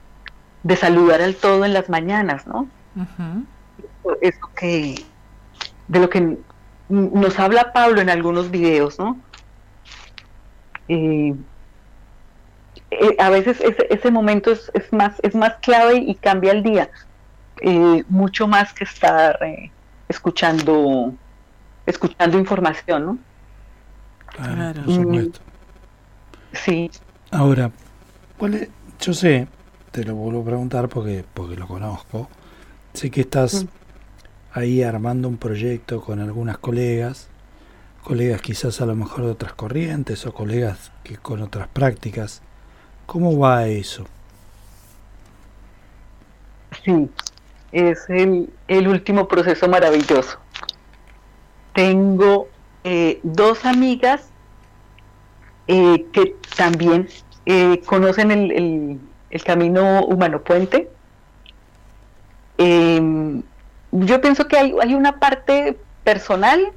[0.62, 2.68] de saludar al todo en las mañanas, ¿no?
[4.20, 4.94] Eso que,
[5.88, 6.38] de lo que
[6.88, 9.18] nos habla Pablo en algunos videos, ¿no?
[10.88, 11.34] Eh,
[12.90, 16.62] eh, a veces ese, ese momento es, es, más, es más clave y cambia el
[16.62, 16.90] día,
[17.60, 19.38] eh, mucho más que estar
[20.08, 21.12] escuchando,
[21.84, 23.18] escuchando información, ¿no?
[24.28, 25.40] Claro, por supuesto.
[26.52, 26.90] Sí.
[27.30, 27.70] Ahora,
[28.38, 28.68] ¿cuál
[29.00, 29.46] yo sé,
[29.90, 32.28] te lo vuelvo a preguntar porque, porque lo conozco,
[32.94, 33.66] sé que estás
[34.58, 37.28] ahí armando un proyecto con algunas colegas,
[38.02, 42.42] colegas quizás a lo mejor de otras corrientes o colegas que con otras prácticas.
[43.06, 44.06] ¿Cómo va eso?
[46.84, 47.08] Sí,
[47.72, 48.48] es el,
[48.88, 50.38] último proceso maravilloso.
[51.74, 52.48] Tengo
[52.84, 54.28] eh, dos amigas
[55.66, 57.08] eh, que también
[57.46, 60.90] eh, conocen el, el, camino humano puente.
[62.56, 63.42] Eh,
[63.92, 66.72] yo pienso que hay, hay una parte personal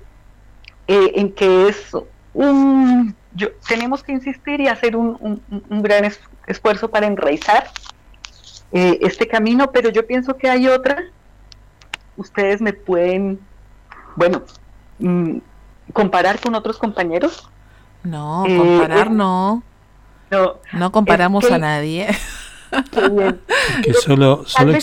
[0.87, 1.91] eh, en que es
[2.33, 3.15] un...
[3.33, 6.11] Yo, tenemos que insistir y hacer un, un, gran
[6.47, 7.69] esfuerzo para enraizar
[8.73, 11.05] eh, este camino, pero yo pienso que hay otra.
[12.17, 13.39] Ustedes me pueden,
[14.17, 14.43] bueno,
[14.99, 15.37] mm,
[15.93, 17.49] comparar con otros compañeros.
[18.03, 19.63] No, eh, comparar no.
[20.29, 22.07] No, no comparamos a nadie.
[23.83, 24.73] Que solo, solo,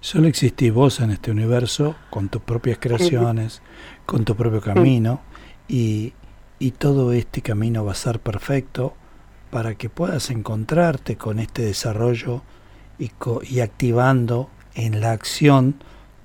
[0.00, 3.60] Solo existís vos en este universo con tus propias creaciones,
[4.06, 5.20] con tu propio camino
[5.68, 6.14] y,
[6.58, 8.94] y todo este camino va a ser perfecto
[9.50, 12.42] para que puedas encontrarte con este desarrollo
[12.98, 13.10] y,
[13.42, 15.76] y activando en la acción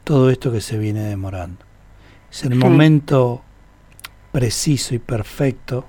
[0.06, 1.66] todo esto que se viene demorando.
[2.32, 3.42] Es el momento
[4.32, 5.86] preciso y perfecto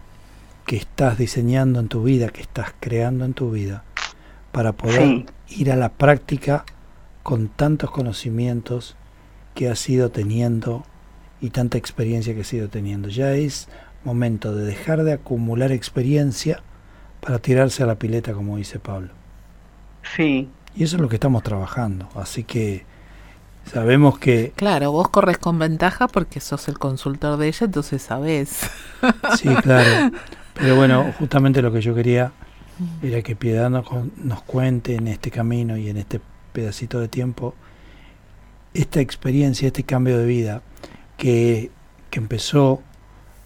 [0.67, 3.85] que estás diseñando en tu vida, que estás creando en tu vida,
[4.51, 6.65] para poder ir a la práctica
[7.27, 8.95] con tantos conocimientos
[9.57, 10.85] que has ido teniendo
[11.41, 13.09] y tanta experiencia que has ido teniendo.
[13.09, 13.69] Ya es
[14.05, 16.63] momento de dejar de acumular experiencia
[17.21, 19.09] para tirarse a la pileta, como dice Pablo.
[20.15, 20.49] Sí.
[20.77, 22.09] Y eso es lo que estamos trabajando.
[22.15, 22.87] Así que
[23.73, 24.53] sabemos que...
[24.55, 28.71] Claro, vos corres con ventaja porque sos el consultor de ella, entonces sabés.
[29.37, 30.13] Sí, claro.
[30.55, 32.31] Pero bueno, justamente lo que yo quería
[33.03, 33.85] era que Piedad nos,
[34.17, 36.21] nos cuente en este camino y en este
[36.57, 37.55] pedacito de tiempo
[38.73, 40.63] esta experiencia, este cambio de vida
[41.19, 41.71] que,
[42.09, 42.83] que empezó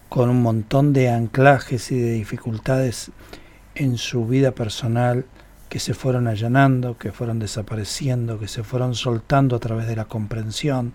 [0.07, 3.11] con un montón de anclajes y de dificultades
[3.75, 5.25] en su vida personal
[5.67, 10.05] que se fueron allanando, que fueron desapareciendo, que se fueron soltando a través de la
[10.05, 10.93] comprensión.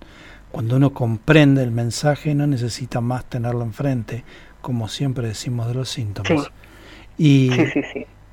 [0.51, 4.25] Cuando uno comprende el mensaje no necesita más tenerlo enfrente,
[4.63, 6.51] como siempre decimos de los síntomas.
[7.19, 7.51] Y,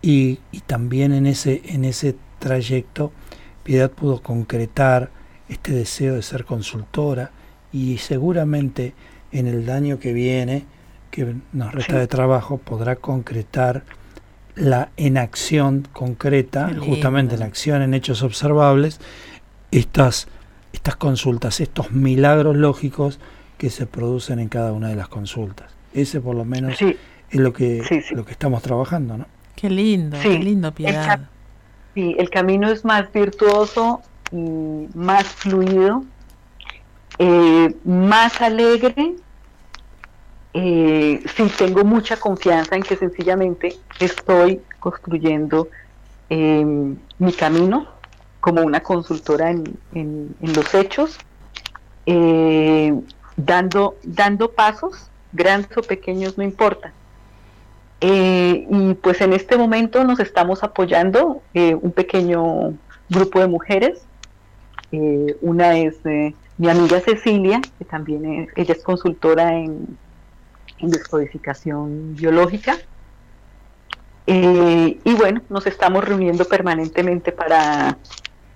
[0.02, 3.12] y, y, también en ese, en ese trayecto
[3.63, 5.10] Piedad pudo concretar
[5.49, 7.32] este deseo de ser consultora
[7.71, 8.93] y seguramente
[9.32, 10.65] en el daño que viene,
[11.12, 13.84] que nos resta de trabajo, podrá concretar
[14.56, 18.99] la en acción concreta, justamente en acción, en hechos observables,
[19.71, 20.28] estas,
[20.73, 23.19] estas consultas, estos milagros lógicos
[23.58, 25.71] que se producen en cada una de las consultas.
[25.93, 26.95] Ese por lo menos es
[27.32, 29.26] lo que, lo que estamos trabajando, ¿no?
[29.56, 31.30] Qué lindo, qué lindo, Piedad.
[31.93, 34.01] Sí, el camino es más virtuoso
[34.32, 36.03] y más fluido,
[37.19, 39.15] eh, más alegre
[40.56, 45.69] eh, sí tengo mucha confianza en que sencillamente estoy construyendo
[46.29, 47.88] em, mi camino
[48.39, 51.17] como una consultora en, los hechos,
[52.06, 52.93] eh,
[53.36, 56.93] dando, dando pasos, grandes o pequeños, no importa.
[58.05, 62.73] Eh, y pues en este momento nos estamos apoyando un pequeño
[63.09, 64.05] grupo de mujeres.
[65.41, 65.95] una es
[66.57, 69.97] mi amiga Cecilia, que también ella es consultora en
[70.81, 72.77] descodificación biológica.
[74.25, 77.97] Eh, y bueno, nos estamos reuniendo permanentemente para,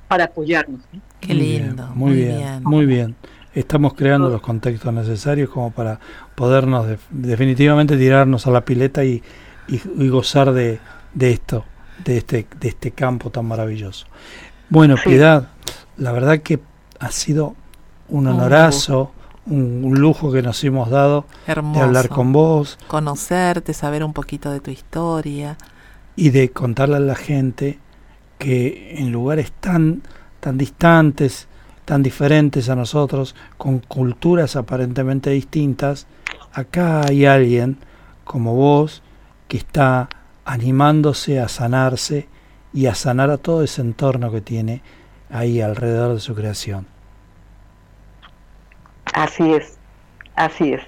[0.07, 0.81] para apoyarnos.
[1.19, 1.87] Qué lindo.
[1.93, 3.15] Muy, bien, muy bien.
[3.59, 5.99] Estamos creando los contextos necesarios como para
[6.35, 9.23] podernos definitivamente tirarnos a la pileta y,
[9.67, 10.79] y, gozar de,
[11.15, 11.65] de, esto,
[12.05, 14.05] de este, de este campo tan maravilloso.
[14.69, 15.47] Bueno, Piedad,
[15.97, 16.59] la verdad que
[16.99, 17.55] ha sido
[18.09, 19.11] un honorazo
[19.47, 22.77] un, lujo que nos hemos dado de hablar con vos.
[22.87, 25.57] Conocerte, saber un poquito de tu historia.
[26.15, 27.79] Y de contarle a la gente
[28.37, 30.03] que en lugares tan,
[30.39, 31.47] tan distantes,
[31.87, 36.05] tan diferentes a nosotros, con culturas aparentemente distintas,
[36.51, 37.77] acá hay alguien
[38.25, 39.01] como vos
[39.47, 40.09] que está
[40.43, 42.27] animándose a sanarse
[42.73, 44.81] y a sanar a todo ese entorno que tiene
[45.29, 46.85] ahí alrededor de su creación.
[49.13, 49.77] Así es,
[50.35, 50.81] así es.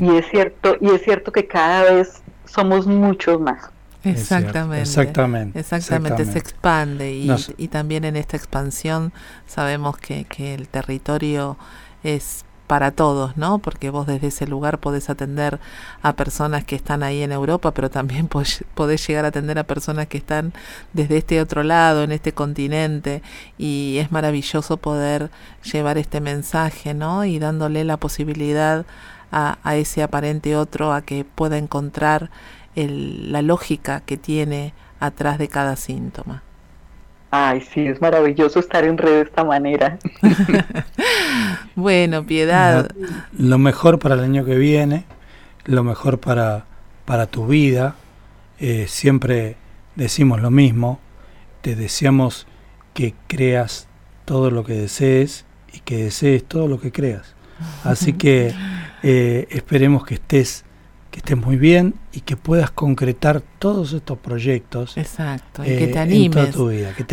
[0.00, 3.72] Y es cierto, y es cierto que cada vez somos muchos más.
[4.02, 9.12] Exactamente, exactamente, exactamente, se expande y, y, también en esta expansión
[9.46, 11.58] sabemos que, que el territorio
[12.02, 13.58] es para todos, ¿no?
[13.58, 15.58] Porque vos desde ese lugar podés atender
[16.02, 18.28] a personas que están ahí en Europa, pero también
[18.74, 20.52] podés llegar a atender a personas que están
[20.92, 23.22] desde este otro lado, en este continente,
[23.58, 25.32] y es maravilloso poder
[25.64, 27.24] llevar este mensaje, ¿no?
[27.24, 28.86] Y dándole la posibilidad
[29.32, 32.30] a, a ese aparente otro a que pueda encontrar
[32.74, 36.42] el, la lógica que tiene atrás de cada síntoma.
[37.32, 39.98] Ay, sí, es maravilloso estar en red de esta manera.
[41.76, 42.90] bueno, piedad.
[43.38, 45.04] Lo mejor para el año que viene,
[45.64, 46.64] lo mejor para,
[47.04, 47.94] para tu vida.
[48.58, 49.56] Eh, siempre
[49.94, 50.98] decimos lo mismo.
[51.60, 52.48] Te deseamos
[52.94, 53.86] que creas
[54.24, 57.36] todo lo que desees y que desees todo lo que creas.
[57.84, 58.52] Así que
[59.04, 60.64] eh, esperemos que estés
[61.10, 64.96] que estés muy bien y que puedas concretar todos estos proyectos.
[64.96, 66.56] Exacto, y que te eh, animes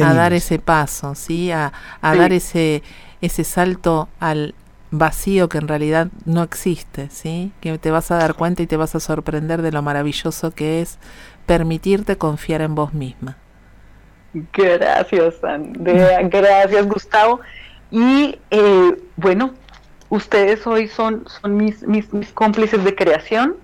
[0.01, 1.51] a dar ese paso, ¿sí?
[1.51, 2.83] A, dar ese,
[3.21, 4.53] ese salto al
[4.91, 7.51] vacío que en realidad no existe, ¿sí?
[7.59, 10.81] Que te vas a dar cuenta y te vas a sorprender de lo maravilloso que
[10.81, 10.99] es
[11.45, 13.37] permitirte confiar en vos misma.
[14.53, 16.21] Gracias, Andrea.
[16.29, 17.39] Gracias, Gustavo.
[17.89, 19.53] Y eh, bueno,
[20.09, 23.55] ustedes hoy son, son mis, mis, mis cómplices de creación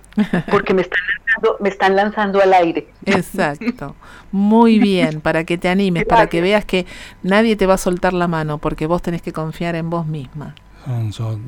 [0.50, 2.88] porque me están lanzando, me están lanzando al aire.
[3.04, 3.94] Exacto.
[4.32, 6.86] Muy bien, para que te animes, para que veas que
[7.22, 10.54] nadie te va a soltar la mano, porque vos tenés que confiar en vos misma.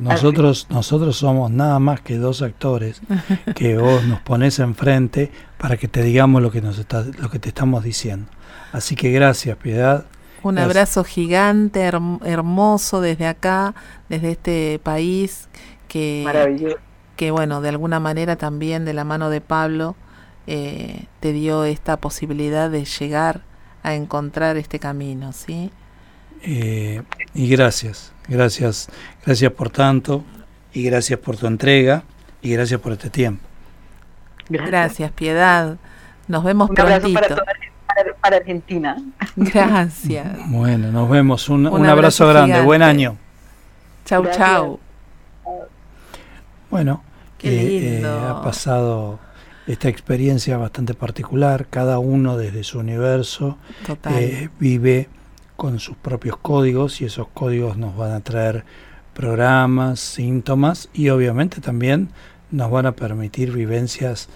[0.00, 3.00] nosotros, nosotros somos nada más que dos actores
[3.54, 7.38] que vos nos pones enfrente para que te digamos lo que nos está, lo que
[7.38, 8.26] te estamos diciendo.
[8.72, 10.06] Así que gracias, Piedad.
[10.42, 13.74] Un abrazo gigante, hermoso desde acá,
[14.08, 15.48] desde este país
[15.88, 16.24] que,
[17.16, 19.96] que, bueno, de alguna manera también de la mano de Pablo
[20.46, 23.40] eh, te dio esta posibilidad de llegar
[23.82, 25.70] a encontrar este camino, ¿sí?
[26.42, 27.02] Eh,
[27.34, 28.88] y gracias, gracias,
[29.24, 30.24] gracias por tanto,
[30.72, 32.04] y gracias por tu entrega,
[32.42, 33.42] y gracias por este tiempo.
[34.48, 35.76] Gracias, Piedad.
[36.28, 37.08] Nos vemos Un abrazo
[38.20, 38.96] para, Argentina.
[39.36, 40.26] Gracias.
[40.48, 41.48] Bueno, nos vemos.
[41.48, 42.60] Un, abrazo, grande.
[42.60, 43.16] Buen año.
[44.04, 44.80] Chau, chau.
[46.70, 47.02] Bueno,
[47.42, 49.18] eh, ha pasado
[49.66, 53.58] esta experiencia bastante particular, cada uno desde su universo
[54.10, 55.08] eh, vive
[55.56, 58.64] con sus propios códigos y esos códigos nos van a traer
[59.14, 62.10] programas, síntomas y obviamente también
[62.50, 64.28] nos van a permitir vivencias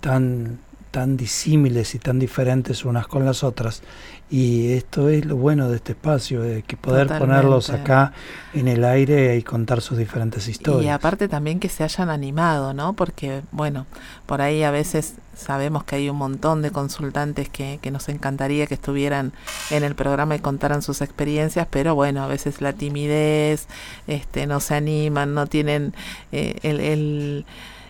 [0.00, 0.58] tan
[0.90, 3.82] tan disímiles y tan diferentes unas con las otras.
[4.30, 8.12] Y esto es lo bueno de este espacio, de que poder ponerlos acá
[8.52, 10.84] en el aire y contar sus diferentes historias.
[10.84, 12.92] Y aparte también que se hayan animado, ¿no?
[12.92, 13.86] Porque, bueno,
[14.26, 18.66] por ahí a veces sabemos que hay un montón de consultantes que, que nos encantaría
[18.66, 19.32] que estuvieran
[19.70, 23.66] en el programa y contaran sus experiencias, pero bueno, a veces la timidez,
[24.08, 25.94] este, no se animan, no tienen
[26.32, 27.46] eh, el, el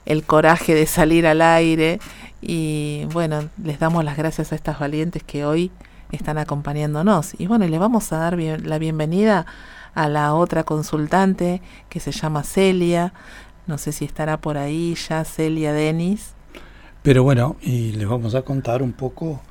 [0.08, 2.00] el coraje de salir al aire
[2.40, 5.70] y bueno, les damos las gracias a estas valientes que hoy
[6.12, 7.38] están acompañándonos.
[7.38, 9.44] Y bueno, le vamos a dar la bienvenida
[9.94, 13.12] a la otra consultante que se llama Celia.
[13.66, 16.32] No sé si estará por ahí ya Celia Denis.
[17.02, 19.42] Pero bueno, y les vamos a contar un poco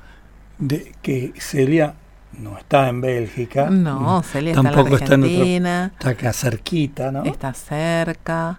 [0.58, 1.94] de que Celia
[2.36, 3.70] no está en Bélgica.
[3.70, 5.92] No, Celia Tampoco está en Argentina.
[5.94, 7.22] Está, acá cerquita, ¿no?
[7.22, 8.58] Está cerca,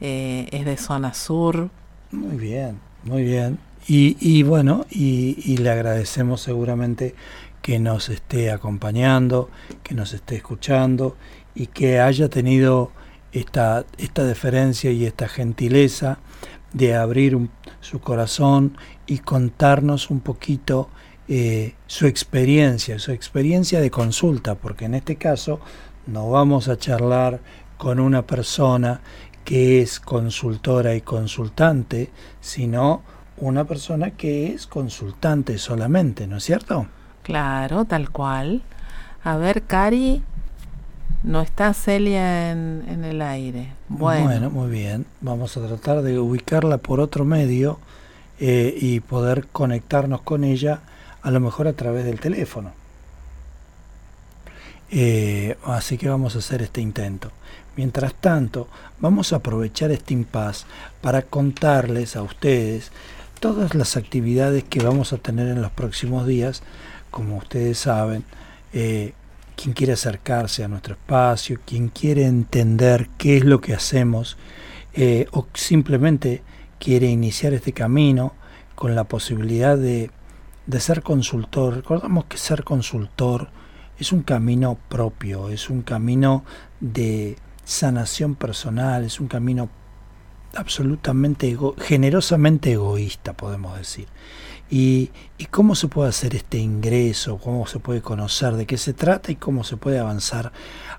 [0.00, 1.70] eh, es de zona sur.
[2.10, 2.78] Muy bien.
[3.04, 3.58] Muy bien.
[3.88, 7.14] Y, y bueno, y, le agradecemos seguramente
[7.62, 9.50] que nos esté acompañando,
[9.82, 11.16] que nos esté escuchando
[11.54, 12.92] y que haya tenido
[13.32, 16.18] esta, esta deferencia y esta gentileza
[16.72, 17.38] de abrir
[17.80, 20.88] su corazón y contarnos un poquito
[21.26, 25.60] eh, su experiencia, su experiencia de consulta, porque en este caso
[26.06, 27.40] no vamos a charlar
[27.76, 29.00] con una persona
[29.44, 33.02] que es consultora y consultante, sino
[33.36, 36.86] una persona que es consultante solamente, ¿no es cierto?
[37.22, 38.62] Claro, tal cual.
[39.24, 40.22] A ver, Cari,
[41.22, 43.72] no está Celia en, el aire.
[43.88, 44.50] Bueno.
[44.50, 45.06] muy bien.
[45.20, 47.78] Vamos a tratar de ubicarla por otro medio
[48.38, 50.80] eh, y poder conectarnos con ella,
[51.22, 52.72] a lo mejor a través del teléfono.
[54.90, 57.30] Eh, así que vamos a hacer este intento.
[57.80, 60.66] Mientras tanto, vamos a aprovechar este impasse
[61.00, 62.92] para contarles a ustedes
[63.40, 66.62] todas las actividades que vamos a tener en los próximos días.
[67.10, 68.22] Como ustedes saben,
[68.74, 69.14] eh,
[69.56, 74.36] quien quiere acercarse a nuestro espacio, quien quiere entender qué es lo que hacemos
[74.92, 76.42] eh, o simplemente
[76.78, 78.34] quiere iniciar este camino
[78.74, 80.10] con la posibilidad de,
[80.66, 81.76] de ser consultor.
[81.76, 83.48] Recordamos que ser consultor
[83.98, 86.44] es un camino propio, es un camino
[86.80, 89.68] de sanación personal, es un camino
[90.54, 94.06] absolutamente generosamente egoísta, podemos decir.
[94.70, 98.92] Y, y, cómo se puede hacer este ingreso, cómo se puede conocer de qué se
[98.92, 100.52] trata y cómo se puede avanzar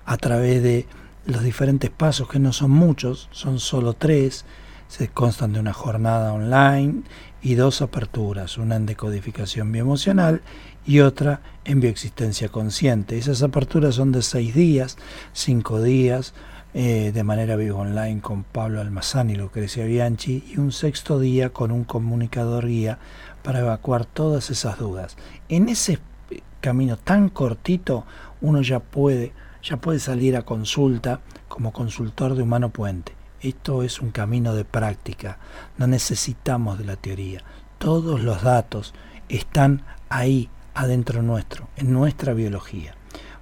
[0.04, 0.86] a través de
[1.24, 4.44] los diferentes pasos, que no son muchos, son solo tres,
[4.88, 7.02] se constan de una jornada online
[7.40, 10.42] y dos aperturas, una en decodificación bioemocional
[10.84, 13.16] y otra en bioexistencia consciente.
[13.16, 14.98] Esas aperturas son de seis días,
[15.32, 16.34] cinco días,
[16.74, 21.50] eh, de manera vivo online con Pablo Almazán y Lucrecia Bianchi y un sexto día
[21.50, 22.98] con un comunicador guía
[23.42, 25.16] para evacuar todas esas dudas.
[25.50, 25.98] En ese
[26.62, 28.06] camino tan cortito
[28.40, 33.12] uno ya puede, ya puede salir a consulta como consultor de Humano Puente.
[33.42, 35.38] Esto es un camino de práctica,
[35.76, 37.42] no necesitamos de la teoría.
[37.76, 38.94] Todos los datos
[39.28, 42.94] están ahí, adentro nuestro, en nuestra biología.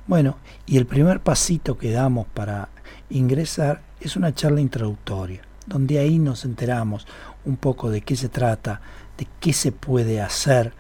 [0.09, 2.71] Bueno, y el primer pasito que damos para
[3.11, 7.07] ingresar es una charla introductoria, donde ahí nos enteramos
[7.45, 8.81] un poco de qué se trata,
[9.19, 10.73] de qué se puede hacer,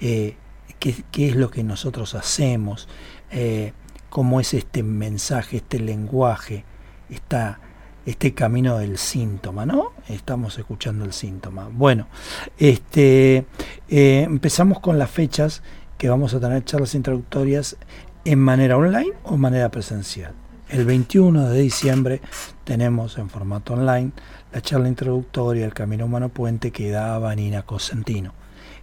[0.00, 0.36] eh,
[0.78, 2.88] qué, es lo que nosotros hacemos,
[3.30, 3.72] eh,
[4.08, 6.64] cómo es este mensaje, este lenguaje,
[7.10, 7.60] esta,
[8.06, 9.92] este camino del síntoma, ¿no?
[10.08, 11.68] Estamos escuchando el síntoma.
[11.72, 12.06] Bueno,
[12.58, 13.46] este,
[13.88, 15.62] eh, empezamos con las fechas
[15.98, 17.76] que vamos a tener charlas introductorias
[18.24, 20.34] en manera online o manera presencial.
[20.68, 22.20] El 21 de diciembre
[22.64, 24.12] tenemos en formato online
[24.52, 28.34] la charla introductoria El Camino Humano Puente que da Vanina Cosentino.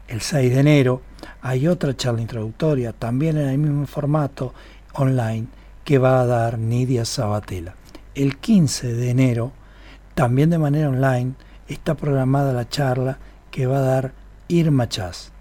[0.08, 1.04] El 6 de enero
[1.44, 4.52] hay otra charla introductoria, también en el mismo formato
[4.94, 5.46] online,
[5.84, 7.76] que va a dar Nidia Sabatella.
[8.16, 9.52] El 15 de enero,
[10.16, 11.34] también de manera online,
[11.68, 13.20] está programada la charla
[13.52, 14.14] que va a dar
[14.48, 15.32] Irma Chas.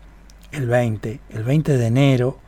[0.53, 2.39] El 20, el 20 de enero,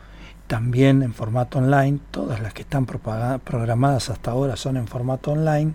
[0.47, 5.74] también en formato online, todas las que están programadas hasta ahora son en formato online,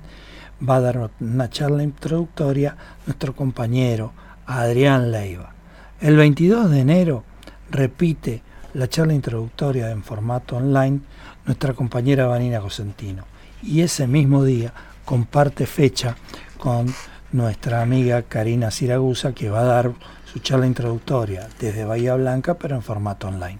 [0.68, 4.14] va a dar una charla introductoria nuestro compañero
[4.46, 5.54] Adrián Leiva.
[6.00, 7.24] El 22 de enero
[7.70, 8.44] repite
[8.74, 11.02] la charla introductoria en formato online
[11.46, 13.26] nuestra compañera Vanina Cosentino.
[13.62, 14.74] Y ese mismo día
[15.06, 16.16] comparte fecha
[16.58, 16.94] con
[17.32, 19.94] nuestra amiga Karina Siragusa que va a dar
[20.26, 23.60] su charla introductoria desde Bahía Blanca pero en formato online.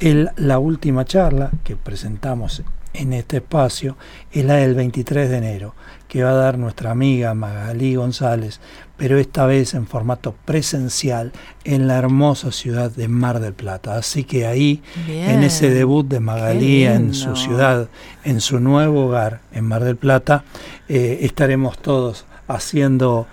[0.00, 2.62] El, la última charla que presentamos
[2.94, 3.96] en este espacio
[4.32, 5.74] es la del 23 de enero,
[6.08, 8.60] que va a dar nuestra amiga Magalí González,
[8.96, 11.32] pero esta vez en formato presencial
[11.64, 13.96] en la hermosa ciudad de Mar del Plata.
[13.96, 17.88] Así que ahí, en ese debut de Magalí en su ciudad,
[18.24, 20.44] en su nuevo hogar en Mar del Plata,
[20.88, 23.26] eh, estaremos todos haciendo,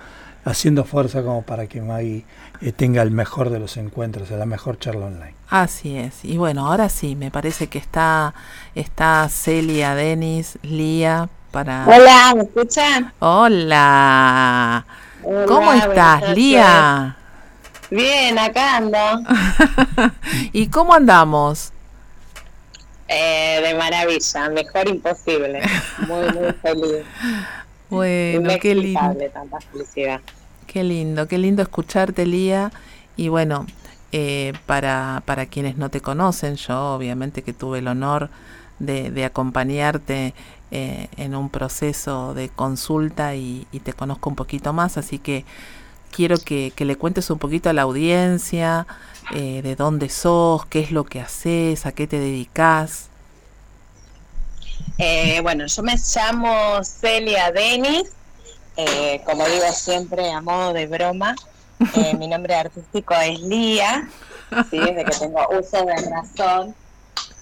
[0.45, 2.25] haciendo fuerza como para que Maggie
[2.61, 5.35] eh, tenga el mejor de los encuentros, la mejor charla online.
[5.49, 6.23] Así es.
[6.23, 8.33] Y bueno, ahora sí, me parece que está,
[8.75, 11.85] está Celia, Denis, Lía para...
[11.87, 13.13] Hola, ¿me escuchan?
[13.19, 14.85] Hola.
[15.47, 17.15] ¿Cómo estás, Lía?
[17.89, 18.97] Bien, acá ando.
[20.51, 21.71] ¿Y cómo andamos?
[23.07, 25.61] Eh, de maravilla, mejor imposible.
[26.07, 27.05] Muy, muy feliz.
[27.89, 29.15] Bueno, qué lindo.
[29.33, 30.19] Tanta felicidad.
[30.67, 32.71] Qué lindo, qué lindo escucharte, Lía.
[33.15, 33.65] Y bueno,
[34.11, 38.29] eh, para, para quienes no te conocen, yo obviamente que tuve el honor
[38.79, 40.33] de, acompañarte
[40.71, 45.45] eh, en un proceso de consulta y, te conozco un poquito más, así que
[46.11, 48.85] quiero que, le cuentes un poquito a la audiencia
[49.33, 53.09] eh, de dónde sos, qué es lo que haces, a qué te dedicas.
[54.97, 58.11] Eh, bueno, yo me llamo Celia Denis,
[59.25, 61.35] como digo siempre a modo de broma,
[62.17, 64.07] mi nombre artístico es Lía,
[64.69, 64.79] ¿sí?
[64.79, 66.75] desde que tengo uso de razón,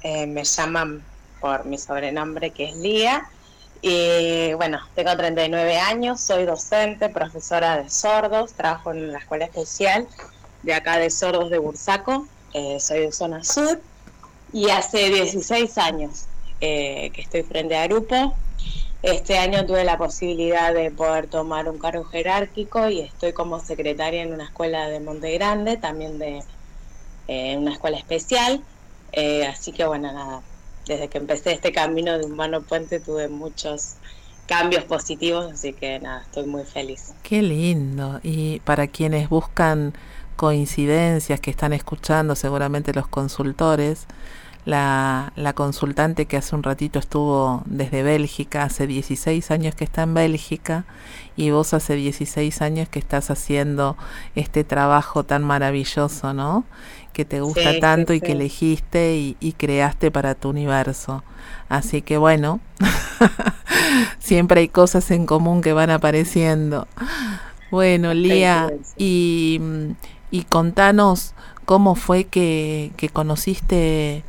[0.03, 1.03] me llaman
[1.39, 3.29] por mi sobrenombre que es Lía.
[3.81, 10.07] Y bueno, tengo 39 años, soy docente, profesora de sordos, trabajo en la escuela especial
[10.65, 13.79] de acá de sordos de Bursaco, eh, soy de zona sur
[14.51, 16.25] y hace 16 años
[16.61, 18.36] eh, que estoy frente a grupo.
[19.03, 24.23] Este año tuve la posibilidad de poder tomar un cargo jerárquico y estoy como secretaria
[24.23, 26.41] en una escuela de Monte Grande, también de
[27.27, 28.63] eh, una escuela especial.
[29.47, 30.41] así que bueno, nada,
[30.87, 33.95] desde que empecé este camino de Humano Puente tuve muchos
[34.47, 37.13] cambios positivos, así que nada, estoy muy feliz.
[37.23, 38.19] Qué lindo.
[38.23, 39.93] Y para quienes buscan
[40.35, 44.05] coincidencias que están escuchando, seguramente los consultores,
[44.66, 50.03] la, la, consultante que hace un ratito estuvo desde Bélgica, hace 16 años que está
[50.03, 50.86] en Bélgica,
[51.38, 53.95] y vos hace 16 años que estás haciendo
[54.36, 56.66] este trabajo tan maravilloso, ¿no?
[57.16, 61.24] que te gusta tanto y que elegiste y, creaste para tu universo.
[61.70, 62.59] Así que bueno,
[64.20, 66.89] siempre hay cosas en común que van apareciendo.
[67.72, 69.61] Bueno, Lía, y,
[70.30, 74.26] y contanos cómo fue que, que conociste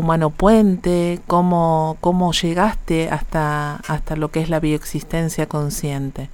[0.00, 6.28] Humano Puente, cómo, cómo llegaste hasta, hasta lo que es la bioexistencia consciente.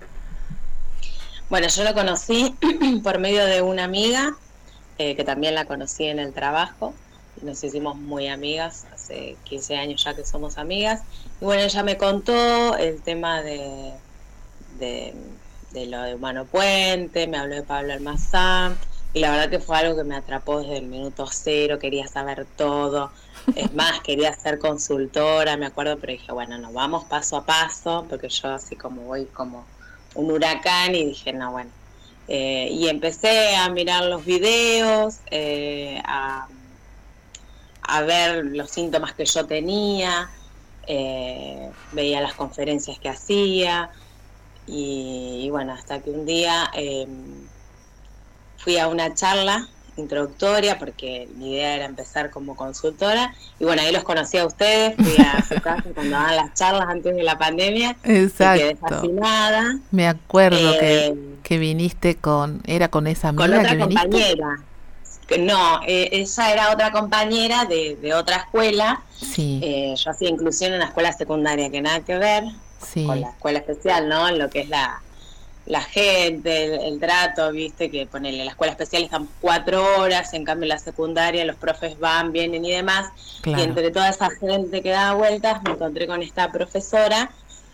[1.49, 2.57] Bueno, yo lo conocí
[3.05, 4.35] por medio de una amiga
[4.99, 6.95] eh, que también la conocí en el trabajo.
[7.43, 11.03] Nos hicimos muy amigas, hace 15 años ya que somos amigas.
[11.41, 13.93] Y bueno, ella me contó el tema de,
[14.79, 15.15] de,
[15.87, 18.79] lo de Humano Puente, me habló de Pablo Almazán,
[19.13, 22.47] y la verdad que fue algo que me atrapó desde el minuto cero, quería saber
[22.57, 23.13] todo.
[23.55, 28.07] Es más, quería ser consultora, me acuerdo, pero dije, bueno, nos vamos paso a paso,
[28.09, 29.65] porque yo así como voy como
[30.15, 31.71] un huracán y dije, no, bueno,
[32.29, 36.49] eh, y empecé a mirar los videos, eh, a,
[38.05, 40.29] ver los síntomas que yo tenía,
[40.87, 43.91] eh, veía las conferencias que hacía
[44.67, 46.71] y, bueno, hasta que un día
[48.59, 53.93] fui a una charla introductoria porque mi idea era empezar como consultora y bueno, ahí
[53.93, 57.39] los conocí a ustedes, fui a su casa cuando daban las charlas antes de la
[57.39, 58.57] pandemia Exacto.
[58.57, 59.79] y quedé fascinada.
[59.91, 64.01] Me acuerdo que, Eh, que viniste con, era con esa amiga con otra que viniste.
[64.03, 64.57] compañera.
[65.27, 69.03] Que No, eh, ella era otra compañera de, de otra escuela.
[69.17, 72.45] Sí, Eh, yo hacía inclusión en una escuela secundaria que nada que ver
[72.81, 74.29] sí, con la escuela especial, ¿no?
[74.29, 75.01] En lo que es la,
[75.67, 80.45] la gente, el, el trato, viste, que ponele, la escuela especial estamos cuatro horas, en
[80.45, 83.11] cambio en la secundaria los profes van, vienen y demás.
[83.45, 87.31] Y entre toda esa gente que daba vueltas, me encontré con esta profesora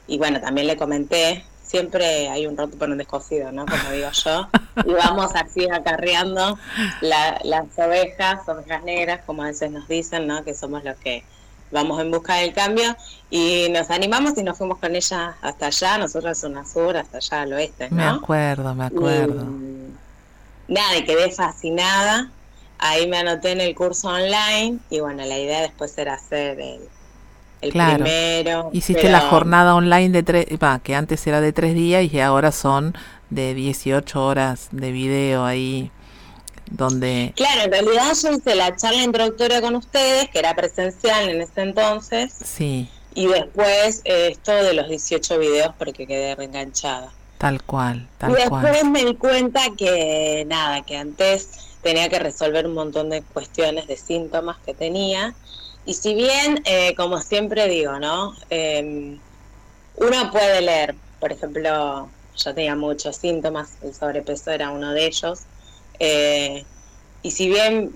[0.09, 3.65] y bueno, también le comenté, siempre hay un roto por un descosido, ¿no?
[3.67, 4.49] Como digo yo,
[4.87, 6.59] y vamos así acarreando
[7.03, 10.45] la- las ovejas, ovejas negras, como a veces nos dicen, ¿no?
[10.45, 11.25] Que somos los que
[11.73, 12.95] vamos en busca del cambio
[13.31, 17.43] y nos animamos y nos fuimos con ella hasta allá, nosotros zona sur, hasta allá
[17.43, 19.43] al oeste, Me acuerdo, me acuerdo.
[20.69, 22.31] Y, nada, y quedé fascinada.
[22.79, 26.81] Ahí me anoté en el curso online y bueno, la idea después era hacer el,
[27.61, 28.05] el Claro.
[28.05, 28.71] primero.
[28.73, 30.47] Hiciste pero- la jornada online de tres,
[30.83, 32.95] que antes era de tres días y ahora son
[33.31, 35.91] de 18 horas de video ahí,
[36.77, 41.41] donde, Claro, en realidad yo hice la charla introductoria con ustedes, que era presencial en
[41.43, 47.13] ese entonces, sí, y después eh, esto de los 18 videos porque quedé reenganchada.
[47.39, 48.91] tal cual, Y tal después cual.
[48.91, 51.49] me di cuenta que nada, que antes
[51.83, 55.35] tenía que resolver un montón de cuestiones de síntomas que tenía.
[55.85, 58.35] Y si bien, eh, como siempre digo, ¿no?
[58.51, 59.19] Eh,
[59.97, 65.41] uno puede leer, por ejemplo, yo tenía muchos síntomas, el sobrepeso era uno de ellos.
[66.03, 66.65] Eh,
[67.23, 67.95] y si bien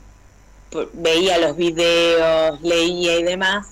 [0.95, 3.67] veía los videos, leía y demás,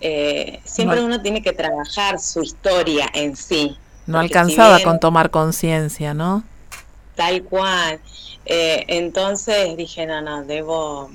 [0.00, 3.76] eh, siempre No- uno tiene que trabajar su historia en sí.
[4.06, 6.44] No si alcanzaba bien- con tomar conciencia, ¿no?
[7.14, 8.00] Tal cual.
[8.44, 11.10] Eh, entonces dije, no, no, debo,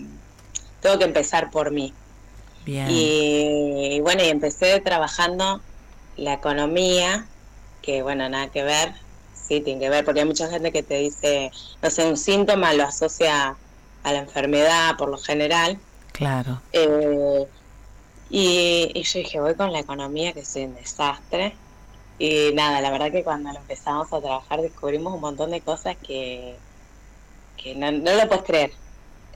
[0.81, 1.93] tengo que empezar por mí.
[2.65, 5.61] Bien, Y, bueno, y empecé trabajando
[6.17, 7.25] la economía,
[7.81, 8.93] que bueno, nada que ver,
[9.47, 12.73] sí, tiene que ver, porque hay mucha gente que te dice, no sé, un síntoma
[12.73, 13.57] lo asocia
[14.03, 15.79] a la enfermedad por lo general.
[16.13, 16.61] claro.
[16.71, 17.47] Eh,
[18.29, 21.55] y, y yo dije, voy con la economía, que soy un desastre.
[22.19, 25.97] Y nada, la verdad que cuando lo empezamos a trabajar descubrimos un montón de cosas
[25.97, 26.59] que,
[27.55, 28.71] que no, no lo puedes creer.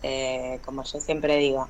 [0.03, 1.69] Eh, como yo siempre digo,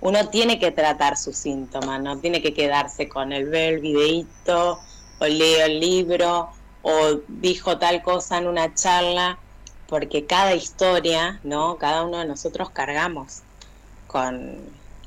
[0.00, 4.80] uno tiene que tratar sus síntomas, no tiene que quedarse con el ver el videíto
[5.18, 6.50] o leo el libro
[6.82, 9.38] o dijo tal cosa en una charla,
[9.86, 11.76] porque cada historia, ¿no?
[11.78, 13.42] Cada uno de nosotros cargamos
[14.06, 14.58] con,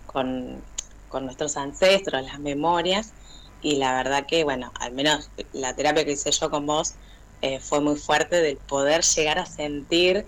[0.05, 0.61] con,
[1.09, 3.13] con nuestros ancestros, las memorias,
[3.61, 6.93] y la verdad que, bueno, al menos la terapia que hice yo con vos
[7.41, 10.25] eh, fue muy fuerte del poder llegar a sentir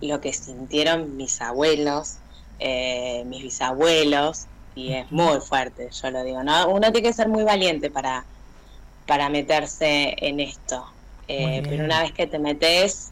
[0.00, 2.18] lo que sintieron mis abuelos,
[2.58, 6.68] eh, mis bisabuelos, y es muy fuerte, yo lo digo, ¿no?
[6.68, 8.26] Uno tiene que ser muy valiente para,
[9.06, 10.84] para meterse en esto,
[11.28, 13.10] eh, pero una vez que te metes,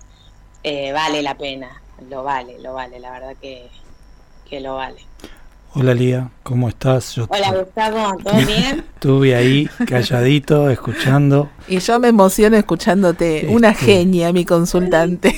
[0.62, 3.68] eh, vale la pena, lo vale, lo vale, la verdad que,
[4.49, 5.01] que lo vale.
[5.74, 7.14] Hola Lía, ¿cómo estás?
[7.14, 8.84] Yo Hola Gustavo, ¿todo bien?
[8.95, 15.34] estuve ahí calladito, escuchando Y yo me emociono escuchándote, una Este- genia, mi consultante.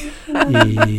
[0.51, 0.99] y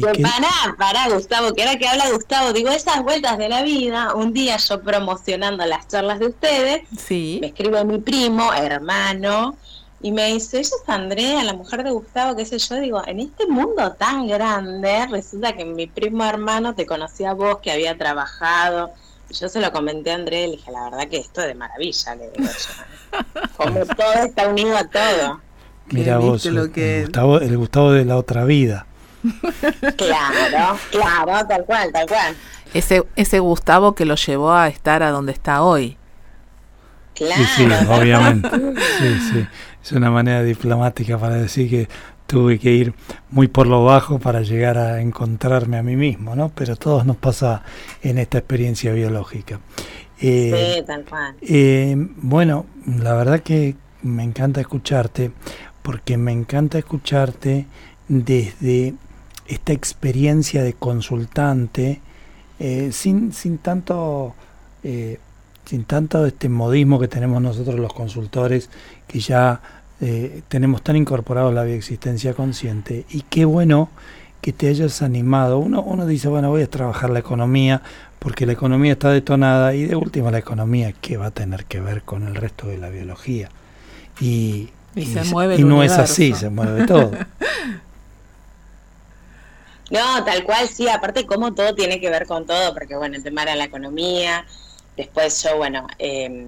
[0.00, 3.62] Pero que- Pará, pará, Gustavo, que ahora que habla Gustavo, digo, esas vueltas de la
[3.62, 9.56] vida, un día yo promocionando las charlas de ustedes, me Sí, escribe mi primo, hermano,
[10.00, 13.20] y me dice, ella es Andrea, la mujer de Gustavo, qué sé yo, digo, en
[13.20, 17.96] este mundo tan grande, resulta que mi primo hermano te conocía a vos, que había
[17.96, 18.90] trabajado,
[19.30, 21.46] y yo se lo comenté a Andrea y le dije, la verdad que esto es
[21.48, 23.40] de maravilla, le digo yo.
[23.56, 25.40] Como todo está unido a todo.
[25.86, 28.86] mira vos, lo que- Gustavo, el Gustavo de la otra vida.
[29.96, 32.34] Claro, claro, tal cual, tal cual.
[32.72, 35.96] ese, ese Gustavo que lo llevó a estar a donde está hoy.
[37.14, 37.42] Claro.
[37.56, 38.50] Sí, sí, obviamente.
[38.98, 39.46] Sí, sí.
[39.82, 41.88] Es una manera diplomática para decir que
[42.26, 42.94] tuve que ir
[43.30, 46.48] muy por lo bajo para llegar a encontrarme a mí mismo, ¿no?
[46.54, 47.62] Pero a todos nos pasa
[48.02, 49.60] en esta experiencia biológica.
[50.20, 51.34] Eh, Sí, tal cual.
[51.42, 55.30] Eh, bueno, la verdad que me encanta escucharte,
[55.82, 57.66] porque me encanta escucharte
[58.08, 58.94] desde
[59.46, 62.00] esta experiencia de consultante,
[62.58, 64.34] eh, sin, sin tanto
[64.82, 65.18] eh,
[65.64, 68.70] sin tanto este modismo que tenemos nosotros los consultores,
[69.06, 69.60] que ya
[70.00, 73.06] eh, tenemos tan incorporado la bioexistencia consciente.
[73.10, 73.88] Y qué bueno
[74.40, 75.58] que te hayas animado.
[75.58, 77.82] Uno, uno dice, bueno, voy a trabajar la economía,
[78.18, 81.80] porque la economía está detonada, y de última la economía, ¿qué va a tener que
[81.80, 83.48] ver con el resto de la biología?
[84.20, 87.10] Y, Y se mueve y el no es así, se mueve todo.
[89.90, 93.22] No, tal cual, sí, aparte como todo tiene que ver con todo, porque bueno, el
[93.22, 94.46] tema era la economía,
[94.96, 96.46] después yo, bueno, eh,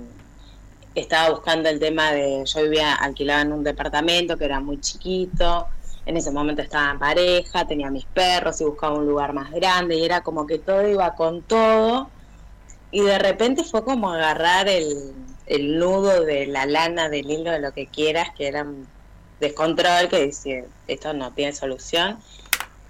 [0.95, 5.67] estaba buscando el tema de, yo vivía alquilada en un departamento que era muy chiquito,
[6.07, 9.97] en ese momento estaba en pareja, tenía mis perros y buscaba un lugar más grande
[9.97, 12.09] y era como que todo iba con todo
[12.91, 15.13] y de repente fue como agarrar el,
[15.47, 18.67] el nudo de la lana, del hilo, de lo que quieras, que era
[19.41, 22.19] descontrol que dice, esto no tiene solución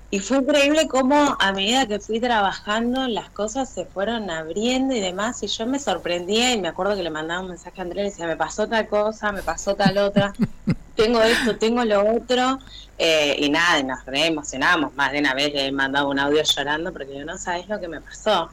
[0.08, 5.00] y fue increíble cómo a medida que fui trabajando las cosas se fueron abriendo y
[5.00, 5.42] demás.
[5.42, 8.10] Y yo me sorprendía y me acuerdo que le mandaba un mensaje a Andrea y
[8.10, 10.32] decía, me pasó tal cosa, me pasó tal otra,
[10.96, 12.60] tengo esto, tengo lo otro.
[12.98, 14.94] Eh, y nada, y nos re emocionamos.
[14.94, 17.80] Más de una vez le he mandado un audio llorando porque yo no sabes lo
[17.80, 18.50] que me pasó.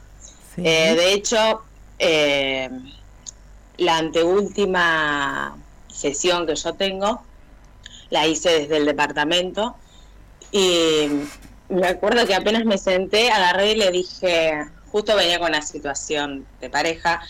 [0.58, 1.62] Eh, de hecho,
[2.00, 2.70] eh,
[3.78, 5.56] la anteúltima
[5.88, 7.22] sesión que yo tengo
[8.10, 9.76] la hice desde el departamento
[10.54, 11.10] y
[11.68, 16.46] me acuerdo que apenas me senté, agarré y le dije, justo venía con una situación
[16.62, 17.22] de pareja,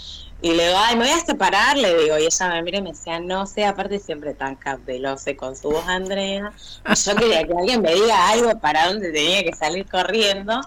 [0.41, 2.81] y le digo, ay, me voy a separar, le digo, y ella me mira y
[2.81, 6.51] me decía, no sé, aparte siempre tan cautelosa con su voz, Andrea.
[6.85, 10.59] Yo quería que alguien me diga algo para dónde tenía que salir corriendo.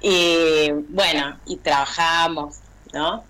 [0.00, 2.58] Y bueno, y trabajamos,
[2.92, 3.24] ¿no?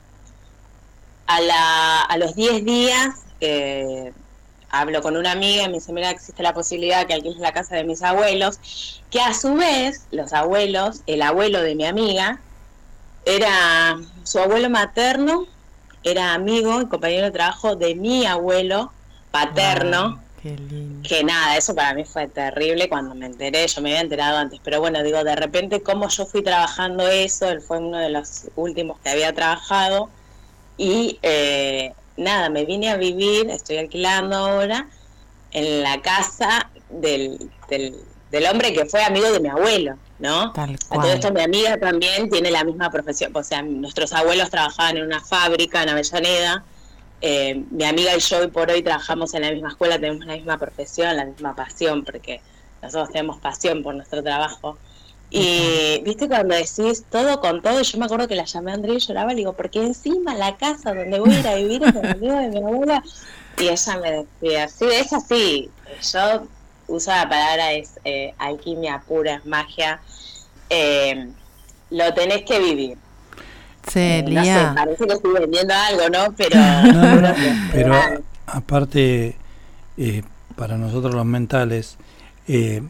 [1.26, 3.08] A, la, a los 10 días,
[3.40, 4.12] eh,
[4.70, 7.76] hablo con una amiga y me dice, mira, existe la posibilidad que alquiles la casa
[7.76, 12.40] de mis abuelos, que a su vez, los abuelos, el abuelo de mi amiga,
[13.24, 15.46] era su abuelo materno,
[16.02, 18.92] era amigo y compañero de trabajo de mi abuelo
[19.30, 20.22] paterno.
[20.40, 24.60] Que nada, eso para mí fue terrible cuando me enteré, yo me había enterado antes,
[24.62, 28.44] pero bueno, digo, de repente como yo fui trabajando eso, él fue uno de los
[28.54, 30.08] últimos que había trabajado
[30.76, 34.88] y eh, nada, me vine a vivir, estoy alquilando ahora,
[35.52, 40.52] en la casa del, del, hombre que fue amigo de mi abuelo, ¿no?
[40.90, 44.98] A todo esto mi amiga también tiene la misma profesión, o sea, nuestros abuelos trabajaban
[44.98, 46.64] en una fábrica en Avellaneda,
[47.20, 50.34] eh, mi amiga y yo hoy por hoy trabajamos en la misma escuela, tenemos la
[50.34, 52.40] misma profesión, la misma pasión, porque
[52.80, 54.78] nosotros tenemos pasión por nuestro trabajo.
[55.30, 58.94] Y viste cuando decís todo con todo, yo me acuerdo que la llamé a Andrea
[58.94, 61.94] y lloraba, le digo, porque encima la casa donde voy a ir a vivir es
[61.94, 63.02] el de mi abuela.
[63.58, 65.70] Y ella me decía, sí, es así.
[66.12, 66.46] Yo
[66.86, 70.00] uso la palabra es eh, alquimia pura, es magia.
[70.70, 71.28] Eh,
[71.90, 72.98] lo tenés que vivir.
[73.94, 76.34] Eh, no sé, parece que estoy vendiendo algo, ¿no?
[76.36, 76.56] Pero,
[77.72, 77.94] pero
[78.46, 79.36] aparte,
[80.56, 81.96] para nosotros los mentales,
[82.46, 82.82] eh,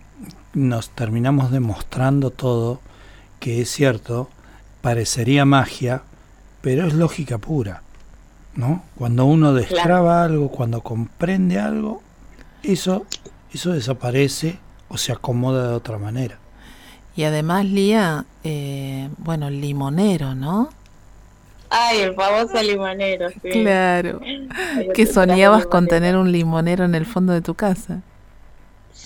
[0.55, 2.81] nos terminamos demostrando todo
[3.41, 4.29] que es cierto,
[4.81, 6.03] parecería magia,
[6.61, 7.83] pero es lógica pura.
[8.59, 8.83] ¿no?
[8.97, 12.03] Cuando uno destraba algo, cuando comprende algo,
[12.65, 13.07] eso,
[13.55, 16.39] eso desaparece o se acomoda de otra manera.
[17.15, 20.71] Y además, Lía, eh, bueno, el limonero, ¿no?
[21.71, 23.51] Ay, el famoso limonero, sí.
[23.51, 24.21] Claro.
[24.95, 28.01] que soñabas con tener un limonero en el fondo de tu casa.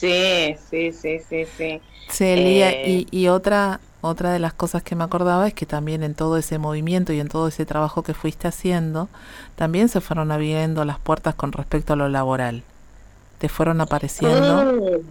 [0.03, 1.81] Sí, sí, sí, sí, sí.
[2.09, 6.03] Celia, y, eh, y otra, otra de las cosas que me acordaba es que también
[6.03, 9.09] en todo ese movimiento y en todo ese trabajo que fuiste haciendo,
[9.55, 12.65] también se fueron abriendo las puertas con respecto a lo laboral.
[13.39, 14.73] ¿Te fueron apareciendo?
[14.73, 15.09] Mm,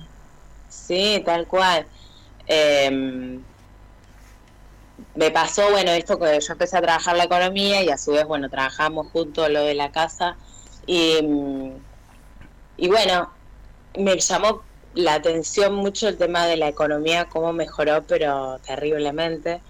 [0.67, 1.85] sí, tal cual.
[2.45, 3.39] Em,
[5.15, 8.25] me pasó, bueno, esto que yo empecé a trabajar la economía y a su vez,
[8.25, 10.35] bueno, trabajamos junto lo de la casa
[10.85, 11.17] y,
[12.75, 13.29] y bueno,
[13.97, 14.63] me llamó
[14.93, 19.61] la atención mucho el tema de la economía, cómo mejoró, pero terriblemente.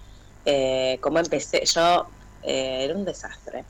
[0.44, 2.06] Eh, cómo empecé, yo
[2.42, 3.64] eh, era un desastre.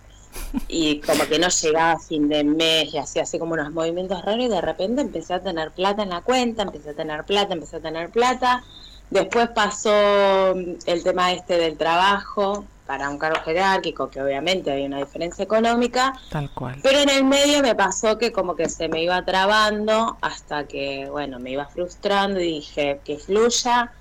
[0.68, 4.24] Y como que no llegaba a fin de mes y hacía así como unos movimientos
[4.24, 7.52] raros y de repente empecé a tener plata en la cuenta, empecé a tener plata,
[7.52, 8.64] empecé a tener plata.
[9.10, 14.98] Después pasó el tema este del trabajo, para un cargo jerárquico, que obviamente había una
[14.98, 16.12] diferencia económica.
[16.28, 16.78] Tal cual.
[16.82, 21.08] Pero en el medio me pasó que como que se me iba trabando hasta que,
[21.08, 23.92] bueno, me iba frustrando y dije que fluya,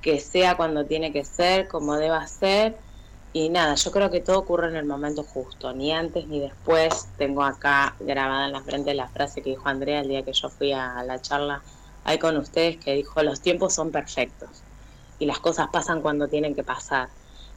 [0.00, 2.76] que sea cuando tiene que ser, como deba ser.
[3.32, 7.08] Y nada, yo creo que todo ocurre en el momento justo, ni antes ni después.
[7.18, 10.50] Tengo acá grabada en la frente la frase que dijo Andrea el día que yo
[10.50, 11.62] fui a la charla
[12.04, 14.62] ahí con ustedes, que dijo, los tiempos son perfectos
[15.18, 17.08] y las cosas pasan cuando tienen que pasar.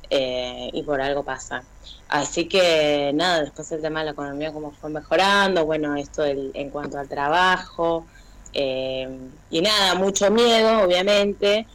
[0.09, 1.63] Eh, y por algo pasa.
[2.07, 6.69] Así que nada, después el tema de la economía, cómo fue mejorando, bueno, esto en
[6.71, 8.05] cuanto al trabajo,
[8.53, 9.07] eh,
[9.49, 11.67] y nada, mucho miedo, obviamente,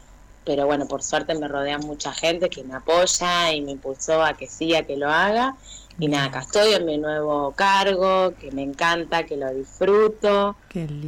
[0.44, 4.34] pero bueno, por suerte me rodea mucha gente que me apoya y me impulsó a
[4.34, 5.54] que sí, a que lo haga.
[6.00, 10.56] Y nada, acá estoy en mi nuevo cargo, que me encanta, que lo disfruto,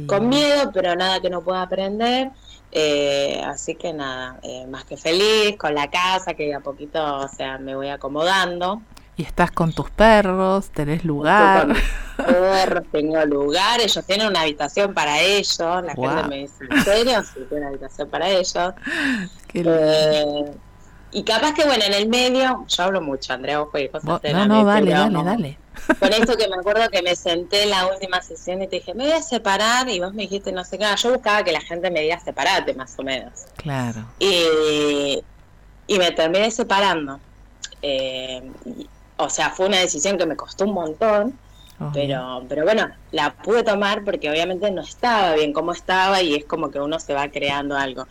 [0.07, 2.31] con miedo, pero nada que no pueda aprender.
[2.71, 7.27] Eh, así que nada, eh, más que feliz con la casa, que a poquito, o
[7.27, 8.81] sea, me voy acomodando.
[9.15, 11.67] Y estás con tus perros, tenés lugar.
[12.17, 15.57] Perros, tengo lugar, ellos tienen una habitación para ellos.
[15.59, 17.23] La gente me dice, ¿en serio?
[17.23, 18.73] Sí, tiene una habitación para ellos.
[19.53, 20.45] Eh,
[21.11, 24.45] y capaz que, bueno, en el medio, yo hablo mucho, Andrea, ojo y cosas No,
[24.45, 25.57] no, dale, dale, dale.
[25.99, 28.93] Con esto que me acuerdo que me senté en la última sesión y te dije,
[28.93, 30.85] me voy a separar, y vos me dijiste no sé qué.
[30.97, 33.45] Yo buscaba que la gente me diga separate, más o menos.
[33.55, 34.05] Claro.
[34.19, 35.23] Y,
[35.87, 37.19] y me terminé separando.
[37.81, 38.51] Eh,
[39.17, 41.39] o sea, fue una decisión que me costó un montón,
[41.93, 46.45] pero, pero bueno, la pude tomar porque obviamente no estaba bien como estaba y es
[46.45, 48.07] como que uno se va creando algo.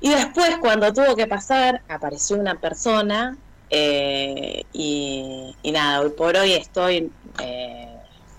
[0.00, 3.36] Y después, cuando tuvo que pasar, apareció una persona
[3.70, 7.10] eh, y, nada, hoy por hoy estoy
[7.42, 7.88] eh,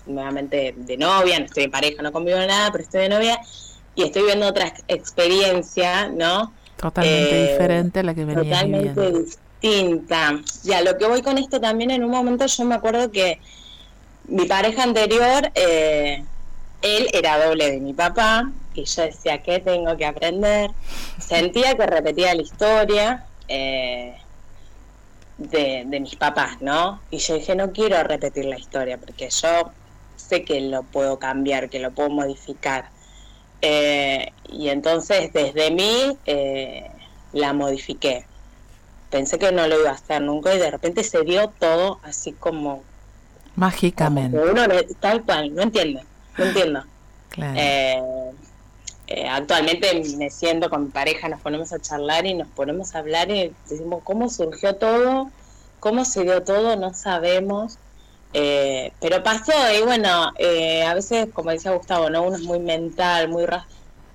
[0.05, 3.39] nuevamente de novia, no estoy en pareja, no convivo nada, pero estoy de novia
[3.95, 6.53] y estoy viendo otra experiencia, ¿no?
[6.77, 10.39] Totalmente eh, diferente a la que venía Totalmente distinta.
[10.63, 13.39] Ya, lo que voy con esto también, en un momento yo me acuerdo que
[14.27, 16.23] mi pareja anterior, eh,
[16.81, 20.71] él era doble de mi papá, y yo decía, ¿qué tengo que aprender?
[21.19, 24.15] Sentía que repetía la historia eh,
[25.39, 27.01] de, de mis papás, ¿no?
[27.09, 29.71] Y yo dije, no quiero repetir la historia, porque yo
[30.15, 32.89] sé que lo puedo cambiar, que lo puedo modificar.
[33.61, 36.17] Eh, y entonces desde mí
[37.33, 38.25] la modifiqué
[39.09, 42.33] pensé que no lo iba a hacer nunca y de repente se dio todo así
[42.33, 42.83] como
[43.55, 44.63] mágicamente uno
[44.99, 46.01] tal cual no entiendo
[46.37, 46.83] no entiendo
[47.37, 47.99] eh,
[49.09, 52.99] eh, actualmente me siento con mi pareja nos ponemos a charlar y nos ponemos a
[52.99, 55.29] hablar y decimos cómo surgió todo
[55.79, 57.77] cómo se dio todo no sabemos.
[58.31, 60.31] Eh, pero pasó y bueno
[60.87, 63.45] a veces como decía Gustavo no uno es muy mental muy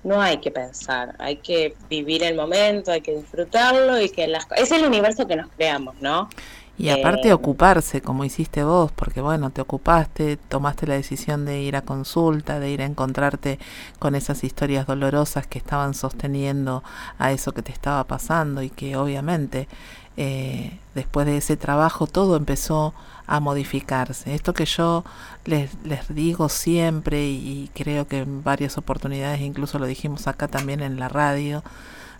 [0.05, 4.45] no hay que pensar, hay que vivir el momento, hay que disfrutarlo y que las
[4.55, 6.29] es el universo que nos creamos, ¿no?
[6.77, 11.61] Y aparte eh, ocuparse, como hiciste vos, porque bueno, te ocupaste, tomaste la decisión de
[11.61, 13.59] ir a consulta, de ir a encontrarte
[13.97, 16.83] con esas historias dolorosas que estaban sosteniendo
[17.17, 19.69] a eso que te estaba pasando y que obviamente
[20.17, 22.93] eh, después de ese trabajo todo empezó
[23.25, 24.35] a modificarse.
[24.35, 25.05] Esto que yo
[25.45, 30.81] les, les digo siempre y creo que en varias oportunidades, incluso lo dijimos acá también
[30.81, 31.63] en la radio,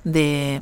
[0.06, 0.62] de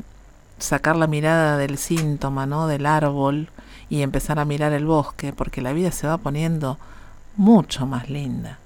[0.58, 2.68] sacar la mirada del síntoma, ¿no?
[2.68, 3.50] Del árbol
[3.94, 6.80] y empezar a mirar el bosque, porque la vida se va poniendo
[7.38, 8.58] mucho más linda.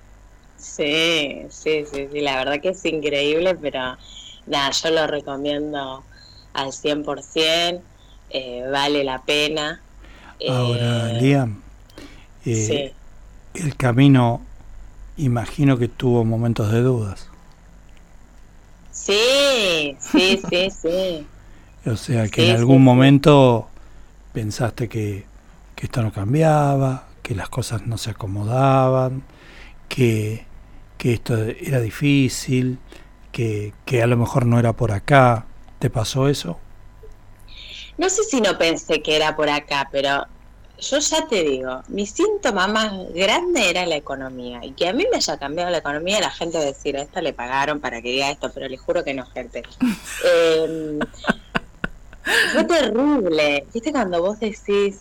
[0.58, 3.98] Sí, sí, sí, sí, la verdad que es increíble, pero
[4.46, 6.06] nada, yo lo recomiendo
[6.54, 7.82] al 100%,
[8.30, 9.82] eh, vale la pena.
[10.50, 11.62] Ahora, eh, Liam,
[12.46, 12.94] eh,
[13.54, 14.40] el camino,
[15.18, 17.28] imagino que tuvo momentos de dudas.
[18.94, 21.28] Sí, sí, sí, sí.
[21.86, 23.68] o sea, que en algún momento
[24.38, 25.26] pensaste que,
[25.82, 29.24] esto no cambiaba, que las cosas no se acomodaban,
[29.90, 30.46] que,
[31.00, 32.78] que esto era difícil,
[33.32, 35.48] que, que a lo mejor no era por acá.
[35.80, 36.60] ¿Te pasó eso?
[37.98, 40.28] No sé si no pensé que era por acá, pero
[40.80, 44.60] yo ya te digo, mi síntoma más grande era la economía.
[44.64, 47.34] Y que a mí me haya cambiado la economía, la gente decir, a esta le
[47.34, 49.64] pagaron para que diga esto, pero le juro que no, gente.
[50.24, 51.00] Em,
[52.54, 53.66] fue terrible.
[53.74, 55.00] ¿Viste cuando vos decís,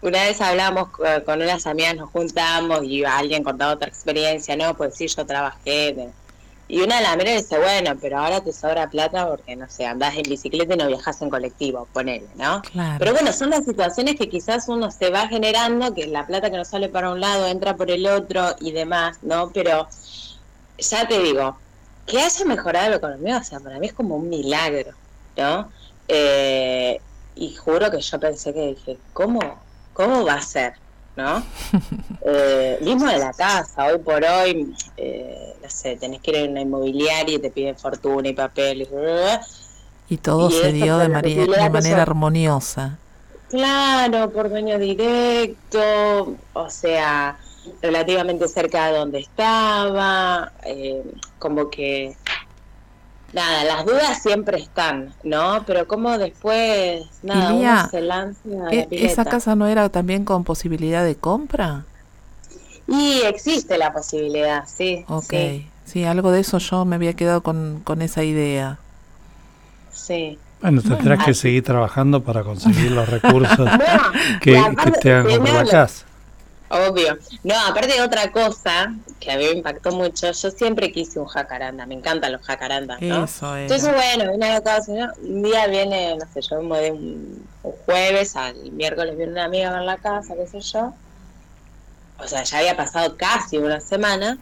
[0.00, 0.88] una vez hablamos
[1.24, 6.10] con unas amigas, nos juntamos y alguien contaba otra experiencia, no, pues sí, yo trabajé.
[6.70, 9.86] Y una de las mira dice, bueno, pero ahora te sobra plata porque, no sé,
[9.86, 12.60] andás en bicicleta y no viajas en colectivo, ponele, ¿no?
[12.98, 16.58] Pero bueno, son las situaciones que quizás uno se va generando, que la plata que
[16.58, 19.50] no sale para un lado entra por el otro y demás, ¿no?
[19.54, 19.88] Pero
[20.76, 21.56] ya te digo,
[22.06, 24.92] que haya mejorado la economía, o sea, para mí es como un milagro,
[25.38, 25.70] ¿no?
[26.08, 27.00] Eh,
[27.36, 29.40] y juro que yo pensé que dije, ¿cómo,
[29.92, 30.74] cómo va a ser?
[31.18, 31.42] ¿no?
[32.30, 36.50] Eh, mismo de la casa, hoy por hoy, eh, no sé, tenés que ir a
[36.50, 38.86] una inmobiliaria y te piden fortuna y papel.
[40.10, 42.98] Y, todo se dio de, de manera armoniosa.
[43.48, 47.38] Claro, por dueño directo, o sea,
[47.80, 51.02] relativamente cerca de donde estaba, eh,
[51.38, 52.14] como que
[53.32, 55.64] nada, las dudas siempre están, ¿no?
[55.66, 61.16] Pero como después, nada, se lanza ¿e-, ¿Esa casa no era también con posibilidad de
[61.16, 61.84] compra?
[62.86, 65.04] Y existe la posibilidad, sí.
[65.08, 65.34] Ok,
[65.84, 68.78] sí, algo de eso yo me había quedado con, con esa idea.
[69.92, 70.38] Sí.
[70.60, 73.68] Bueno, tendrás que seguir trabajando para conseguir los recursos
[74.40, 74.60] que,
[75.00, 76.07] te hagan comprar la casa.
[76.70, 77.18] Obvio.
[77.44, 81.26] No, aparte de otra cosa que a mí me impactó mucho, yo siempre quise un
[81.26, 83.24] jacaranda, me encantan los jacarandas, ¿no?
[83.24, 83.70] Eso es.
[83.70, 84.60] Entonces, bueno, vine
[85.22, 89.70] un día viene, no sé, yo me un, un jueves, al miércoles viene una amiga
[89.70, 90.92] a ver la casa, qué sé yo.
[92.18, 94.38] O sea, ya había pasado casi una semana.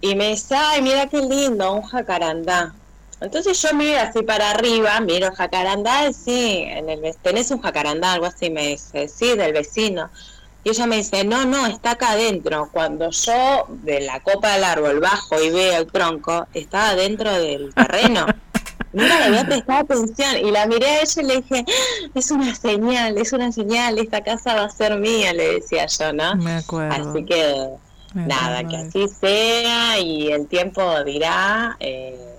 [0.00, 2.74] Y me dice, ay, mira qué lindo, un jacarandá.
[3.20, 8.14] Entonces yo miro así para arriba, miro jacarandá, y sí, en el, tenés un jacarandá,
[8.14, 10.10] algo así, me dice, sí, del vecino.
[10.64, 12.68] Y ella me dice, no, no, está acá adentro.
[12.72, 17.74] Cuando yo de la copa del árbol bajo y veo el tronco, estaba dentro del
[17.74, 18.26] terreno.
[18.92, 20.36] Nunca le había prestado atención.
[20.36, 23.98] Y la miré a ella y le dije, ah, es una señal, es una señal,
[23.98, 26.36] esta casa va a ser mía, le decía yo, ¿no?
[26.36, 27.10] Me acuerdo.
[27.10, 27.68] Así que,
[28.14, 32.36] nada, que así sea y el tiempo dirá, eh,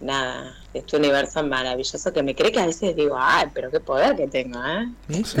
[0.00, 4.16] nada, este universo maravilloso que me cree que a veces digo, ay, pero qué poder
[4.16, 4.88] que tengo, ¿eh?
[5.08, 5.36] Sí, sí,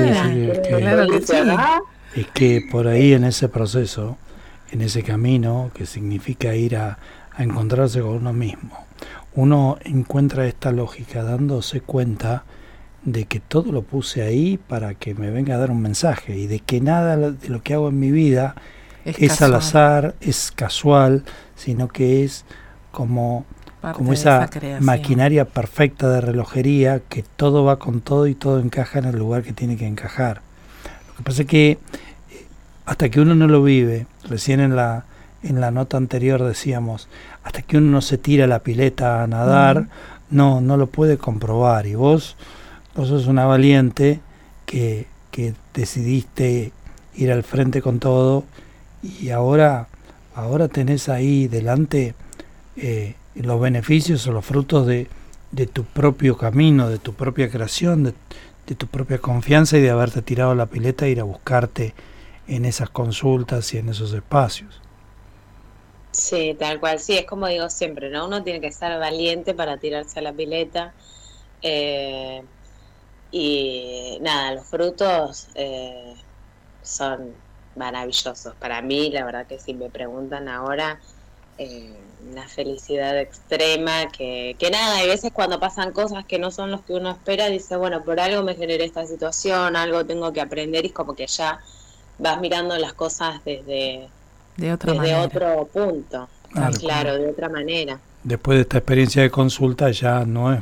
[0.78, 1.34] claro que sí
[2.16, 4.16] es que por ahí en ese proceso,
[4.70, 6.98] en ese camino que significa ir a,
[7.38, 8.86] encontrarse con uno mismo,
[9.34, 12.44] uno encuentra esta lógica dándose cuenta
[13.04, 16.46] de que todo lo puse ahí para que me venga a dar un mensaje y
[16.46, 18.54] de que nada de lo que hago en mi vida
[19.04, 22.46] es, al azar, es casual, sino que es
[22.90, 23.44] como,
[23.92, 24.48] como esa
[24.80, 29.42] maquinaria perfecta de relojería que todo va con todo y todo encaja en el lugar
[29.42, 30.40] que tiene que encajar.
[31.08, 31.78] Lo que pasa es que
[32.86, 35.04] hasta que uno no lo vive, recién en la,
[35.42, 37.08] en la nota anterior decíamos,
[37.42, 39.88] hasta que uno no se tira a la pileta a nadar,
[40.30, 41.86] no, no lo puede comprobar.
[41.86, 42.36] Y vos,
[42.94, 44.20] vos sos una valiente
[44.66, 46.72] que, que decidiste
[47.16, 48.44] ir al frente con todo
[49.02, 49.88] y ahora,
[50.34, 52.14] ahora tenés ahí delante
[52.76, 55.08] eh, los beneficios o los frutos de,
[55.50, 58.14] de, tu propio camino, de tu propia creación, de,
[58.66, 61.94] de tu propia confianza y de haberte tirado a la pileta e ir a buscarte
[62.48, 64.80] en esas consultas y en esos espacios.
[66.12, 68.26] Sí, tal cual, sí, es como digo siempre, ¿no?
[68.26, 70.94] Uno tiene que estar valiente para tirarse a la pileta.
[71.60, 72.42] Eh,
[73.30, 76.14] y nada, los frutos eh,
[76.82, 77.34] son
[77.76, 78.54] maravillosos.
[78.54, 81.00] Para mí, la verdad que si me preguntan ahora,
[81.58, 81.94] eh,
[82.30, 86.82] una felicidad extrema, que, que nada, hay veces cuando pasan cosas que no son los
[86.82, 90.84] que uno espera, dice, bueno, por algo me generé esta situación, algo tengo que aprender
[90.84, 91.60] y es como que ya
[92.18, 94.08] vas mirando las cosas desde,
[94.56, 94.92] de otra
[95.22, 96.28] otro punto,
[96.80, 97.98] claro, de otra manera.
[98.22, 100.60] Después de esta experiencia de consulta ya no es,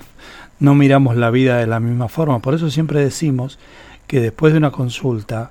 [0.59, 3.59] no miramos la vida de la misma forma, por eso siempre decimos
[4.07, 5.51] que después de una consulta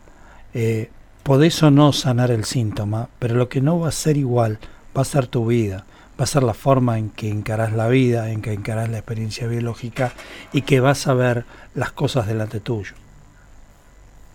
[0.53, 0.89] eh,
[1.23, 4.59] podés o no sanar el síntoma, pero lo que no va a ser igual
[4.95, 5.85] va a ser tu vida,
[6.19, 9.47] va a ser la forma en que encarás la vida, en que encarás la experiencia
[9.47, 10.11] biológica
[10.51, 12.93] y que vas a ver las cosas delante tuyo.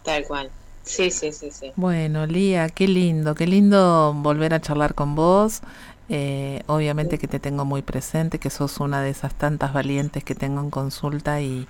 [0.03, 0.51] Tal cual.
[0.89, 1.73] Sí, sí, sí, sí.
[1.77, 5.61] Bueno, Lía, qué lindo, qué lindo volver a charlar con vos.
[6.09, 10.35] Eh, obviamente que te tengo muy presente, que sos una de esas tantas valientes que
[10.35, 11.69] tengo en consulta y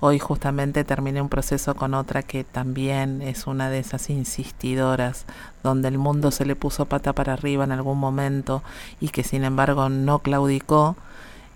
[0.00, 5.26] hoy justamente terminé un proceso con otra que también es una de esas insistidoras,
[5.62, 8.62] donde el mundo se le puso pata para arriba en algún momento
[9.00, 10.96] y que sin embargo no claudicó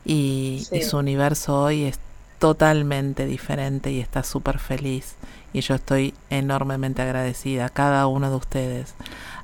[0.05, 1.99] y, y su universo hoy es
[2.39, 5.17] totalmente diferente y está súper feliz
[5.57, 8.95] y yo estoy enormemente agradecida a cada uno de ustedes.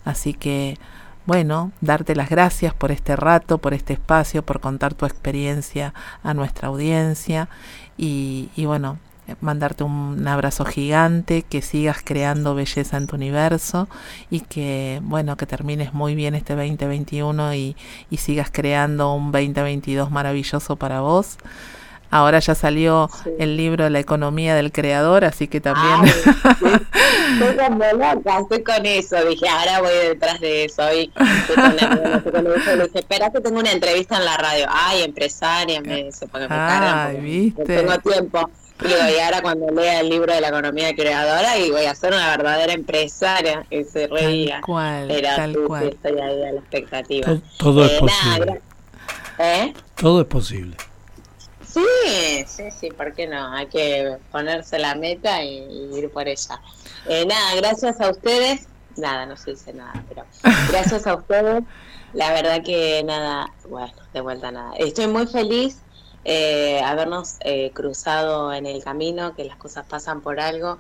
[0.05, 0.77] Así que,
[1.25, 6.35] bueno, darte las gracias por este rato, por este espacio, por contar tu experiencia a
[6.35, 7.49] nuestra audiencia
[7.97, 8.99] y, y bueno,
[9.41, 13.89] mandarte un abrazo gigante, que sigas creando belleza en tu universo
[14.29, 17.75] y que, bueno, que termines muy bien este 2021 y,
[18.11, 21.39] y sigas creando un 2022 maravilloso para vos.
[22.13, 23.09] Ahora ya salió
[23.39, 26.05] el libro La economía del creador, así que también...
[26.05, 29.25] estoy como loca, estoy con eso.
[29.25, 30.83] Dije, ahora voy detrás de eso.
[30.93, 32.77] Y estoy con, eso.
[32.77, 34.67] Le dije, espera que tengo una entrevista en la radio.
[34.69, 37.83] Ay, empresaria, me dice, porque me Ay, ¿viste?
[37.83, 38.51] No tengo tiempo.
[38.85, 42.29] Y ahora cuando lea el libro de la economía creadora, y voy a ser una
[42.29, 43.65] verdadera empresaria.
[43.71, 44.57] Y se reía.
[44.57, 45.89] Tal cual, Pero tal cual.
[45.89, 47.39] estoy ahí a la expectativa.
[47.57, 48.61] Todo, es eh, posible.
[49.39, 49.73] ¿Eh?
[49.97, 50.77] Todo es posible.
[51.73, 53.53] Sí, sí, sí, ¿por qué no?
[53.53, 56.61] Hay que ponerse la meta y, ir por ella.
[57.09, 58.69] Eh, nada, gracias a ustedes.
[58.97, 60.27] Nada, no se dice nada, pero
[60.71, 61.65] gracias a ustedes.
[62.13, 64.75] La verdad que nada, bueno, de vuelta nada.
[64.77, 65.83] Estoy muy feliz
[66.25, 70.79] eh, habernos eh, cruzado en el camino, que las cosas pasan por algo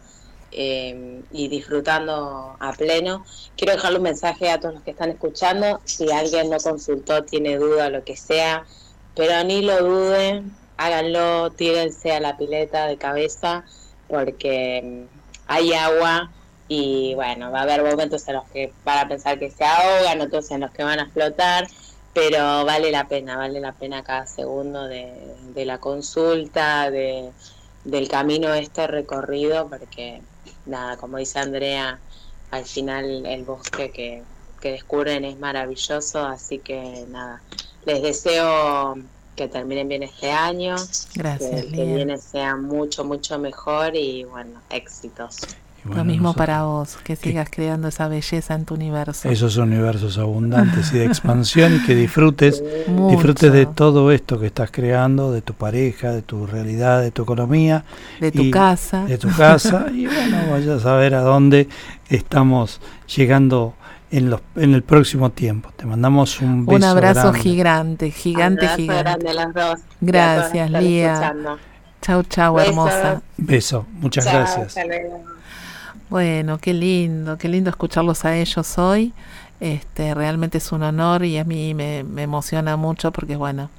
[0.52, 3.24] eh, y disfrutando a pleno.
[3.56, 5.80] Quiero dejarle un mensaje a todos los que están escuchando.
[5.84, 8.64] Si alguien no consultó, tiene duda, lo que sea,
[9.16, 13.64] pero ni lo duden, háganlo, tírense a la pileta de cabeza
[14.08, 16.30] porque mm, hay agua
[16.68, 20.20] y bueno, va a haber momentos en los que van a pensar que se ahogan,
[20.20, 21.66] otros en los que van a flotar,
[22.14, 25.14] pero vale la pena, vale la pena cada segundo de,
[25.54, 27.30] la consulta, de,
[27.84, 30.22] del camino este recorrido, porque
[30.66, 31.98] nada, como dice Andrea,
[32.50, 34.22] al final el bosque que,
[34.60, 37.42] que descubren es maravilloso, así que nada,
[37.84, 38.96] les deseo
[39.36, 40.76] que terminen bien este año,
[41.14, 45.38] Gracias, que el que viene sea mucho, mucho mejor y bueno, éxitos.
[45.84, 49.28] Lo mismo para vos, que sigas creando esa belleza en tu universo.
[49.28, 52.62] Esos universos abundantes y de expansión y que disfrutes,
[53.08, 57.22] disfrutes de todo esto que estás creando, de tu pareja, de tu realidad, de tu
[57.22, 57.84] economía.
[58.20, 59.06] De tu casa.
[59.06, 61.68] De tu casa y bueno, vayas a ver a dónde
[62.08, 62.80] estamos
[63.16, 63.74] llegando
[64.12, 65.70] en, los, en el próximo tiempo.
[65.74, 66.76] Te mandamos un beso.
[66.76, 69.02] Un abrazo gigante, gigante, gigante.
[69.02, 69.80] Grande las dos.
[70.00, 71.34] Gracias, Lía.
[72.02, 73.22] Chau, chau, hermosa.
[73.36, 74.76] Beso, muchas gracias.
[76.10, 79.14] Bueno, qué lindo, qué lindo escucharlos a ellos hoy.
[79.60, 83.70] Este, realmente es un honor y a mí me, emociona mucho porque, bueno,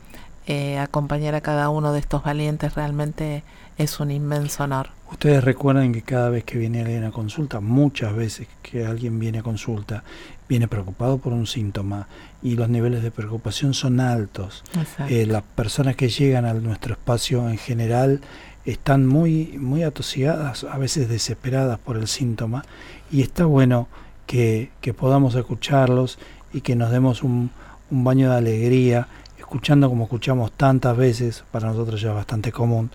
[0.48, 3.44] eh, acompañar a cada uno de estos valientes realmente
[3.78, 4.90] es un inmenso honor.
[5.12, 9.40] Ustedes recuerdan que cada vez que viene alguien a consulta, muchas veces que alguien viene
[9.40, 10.04] a consulta,
[10.50, 12.08] viene preocupado por un síntoma
[12.42, 14.64] y los niveles de preocupación son altos.
[15.10, 18.22] Eh, las personas que llegan a nuestro espacio en general
[18.66, 22.64] están muy, muy atosigadas, a veces desesperadas por el síntoma,
[23.12, 23.88] y está bueno
[24.26, 26.18] que, podamos escucharlos
[26.54, 27.52] y que nos demos un,
[27.92, 29.08] un, baño de alegría,
[29.38, 32.90] escuchando como escuchamos tantas veces, para nosotros ya es bastante común,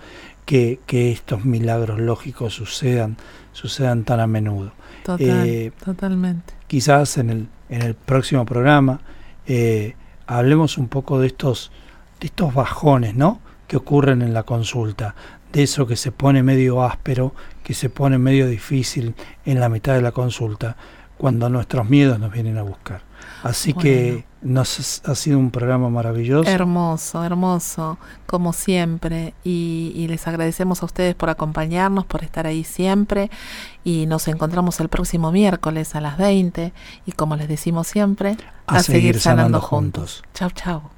[0.48, 3.18] que, que estos milagros lógicos sucedan,
[3.52, 4.72] sucedan tan a menudo.
[5.18, 6.54] Eh, totalmente.
[6.66, 9.02] Quizás en el, en el próximo programa
[9.46, 9.94] eh,
[10.26, 11.70] hablemos un poco de estos,
[12.18, 13.40] de estos bajones, ¿no?
[13.66, 15.14] que ocurren en la consulta,
[15.52, 19.92] de eso que se pone medio áspero, que se pone medio difícil en la mitad
[19.92, 20.78] de la consulta,
[21.18, 23.02] cuando nuestros miedos nos vienen a buscar.
[23.42, 26.48] Así que nos ha sido un programa maravilloso.
[26.48, 29.34] Hermoso, hermoso, como siempre.
[29.44, 33.30] Y, y, les agradecemos a ustedes por acompañarnos, por estar ahí siempre.
[33.84, 36.72] Y nos encontramos el próximo miércoles a las 20.
[37.06, 38.36] Y como les decimos siempre,
[38.66, 40.22] a, seguir, sanando, juntos.
[40.34, 40.82] Chau, chau.